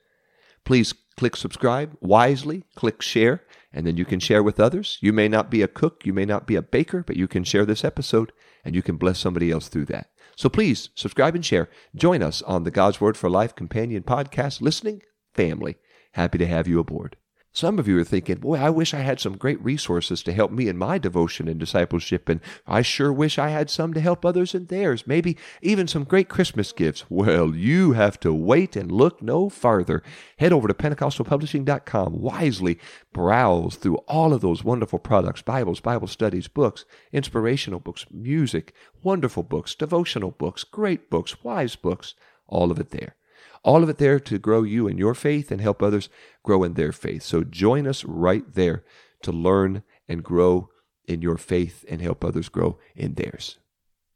Please 0.64 0.94
click 1.16 1.36
subscribe 1.36 1.96
wisely, 2.00 2.64
click 2.76 3.02
share, 3.02 3.42
and 3.72 3.86
then 3.86 3.96
you 3.96 4.04
can 4.04 4.20
share 4.20 4.42
with 4.42 4.60
others. 4.60 4.98
You 5.00 5.12
may 5.12 5.28
not 5.28 5.50
be 5.50 5.62
a 5.62 5.68
cook, 5.68 6.06
you 6.06 6.12
may 6.12 6.24
not 6.24 6.46
be 6.46 6.54
a 6.54 6.62
baker, 6.62 7.02
but 7.02 7.16
you 7.16 7.26
can 7.26 7.44
share 7.44 7.66
this 7.66 7.84
episode 7.84 8.32
and 8.64 8.74
you 8.74 8.82
can 8.82 8.96
bless 8.96 9.18
somebody 9.18 9.50
else 9.50 9.68
through 9.68 9.86
that. 9.86 10.10
So 10.36 10.48
please 10.48 10.90
subscribe 10.94 11.34
and 11.34 11.44
share. 11.44 11.68
Join 11.94 12.22
us 12.22 12.42
on 12.42 12.64
the 12.64 12.70
God's 12.70 13.00
Word 13.00 13.16
for 13.16 13.28
Life 13.28 13.54
Companion 13.54 14.02
Podcast 14.02 14.60
Listening 14.60 15.02
Family. 15.34 15.76
Happy 16.12 16.38
to 16.38 16.46
have 16.46 16.68
you 16.68 16.78
aboard. 16.78 17.16
Some 17.52 17.80
of 17.80 17.88
you 17.88 17.98
are 17.98 18.04
thinking, 18.04 18.36
boy, 18.36 18.58
I 18.58 18.70
wish 18.70 18.94
I 18.94 19.00
had 19.00 19.18
some 19.18 19.36
great 19.36 19.62
resources 19.62 20.22
to 20.22 20.32
help 20.32 20.52
me 20.52 20.68
in 20.68 20.78
my 20.78 20.98
devotion 20.98 21.48
and 21.48 21.58
discipleship, 21.58 22.28
and 22.28 22.40
I 22.64 22.82
sure 22.82 23.12
wish 23.12 23.40
I 23.40 23.48
had 23.48 23.68
some 23.68 23.92
to 23.94 24.00
help 24.00 24.24
others 24.24 24.54
in 24.54 24.66
theirs, 24.66 25.04
maybe 25.04 25.36
even 25.60 25.88
some 25.88 26.04
great 26.04 26.28
Christmas 26.28 26.70
gifts. 26.70 27.06
Well, 27.08 27.56
you 27.56 27.92
have 27.92 28.20
to 28.20 28.32
wait 28.32 28.76
and 28.76 28.92
look 28.92 29.20
no 29.20 29.48
farther. 29.48 30.00
Head 30.38 30.52
over 30.52 30.68
to 30.68 30.74
PentecostalPublishing.com, 30.74 32.20
wisely 32.20 32.78
browse 33.12 33.74
through 33.74 33.96
all 34.06 34.32
of 34.32 34.42
those 34.42 34.62
wonderful 34.62 35.00
products 35.00 35.42
Bibles, 35.42 35.80
Bible 35.80 36.06
studies, 36.06 36.46
books, 36.46 36.84
inspirational 37.12 37.80
books, 37.80 38.06
music, 38.12 38.72
wonderful 39.02 39.42
books, 39.42 39.74
devotional 39.74 40.30
books, 40.30 40.62
great 40.62 41.10
books, 41.10 41.42
wise 41.42 41.74
books, 41.74 42.14
all 42.46 42.70
of 42.70 42.78
it 42.78 42.90
there. 42.90 43.16
All 43.62 43.82
of 43.82 43.88
it 43.88 43.98
there 43.98 44.18
to 44.20 44.38
grow 44.38 44.62
you 44.62 44.88
in 44.88 44.96
your 44.96 45.14
faith 45.14 45.50
and 45.50 45.60
help 45.60 45.82
others 45.82 46.08
grow 46.42 46.62
in 46.62 46.74
their 46.74 46.92
faith. 46.92 47.22
So 47.22 47.44
join 47.44 47.86
us 47.86 48.04
right 48.04 48.44
there 48.54 48.84
to 49.22 49.32
learn 49.32 49.82
and 50.08 50.24
grow 50.24 50.70
in 51.06 51.20
your 51.20 51.36
faith 51.36 51.84
and 51.88 52.00
help 52.00 52.24
others 52.24 52.48
grow 52.48 52.78
in 52.96 53.14
theirs. 53.14 53.58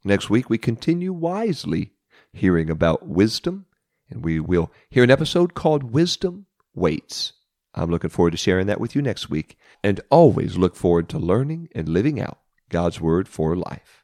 Next 0.02 0.30
week, 0.30 0.48
we 0.48 0.58
continue 0.58 1.12
wisely 1.12 1.92
hearing 2.32 2.68
about 2.68 3.06
wisdom, 3.06 3.66
and 4.10 4.24
we 4.24 4.40
will 4.40 4.70
hear 4.90 5.04
an 5.04 5.10
episode 5.10 5.54
called 5.54 5.92
Wisdom 5.92 6.46
Waits. 6.74 7.32
I'm 7.74 7.90
looking 7.90 8.10
forward 8.10 8.32
to 8.32 8.36
sharing 8.36 8.66
that 8.66 8.80
with 8.80 8.94
you 8.94 9.02
next 9.02 9.30
week, 9.30 9.56
and 9.82 10.00
always 10.10 10.56
look 10.56 10.76
forward 10.76 11.08
to 11.10 11.18
learning 11.18 11.68
and 11.74 11.88
living 11.88 12.20
out 12.20 12.38
God's 12.68 13.00
Word 13.00 13.28
for 13.28 13.56
life. 13.56 14.03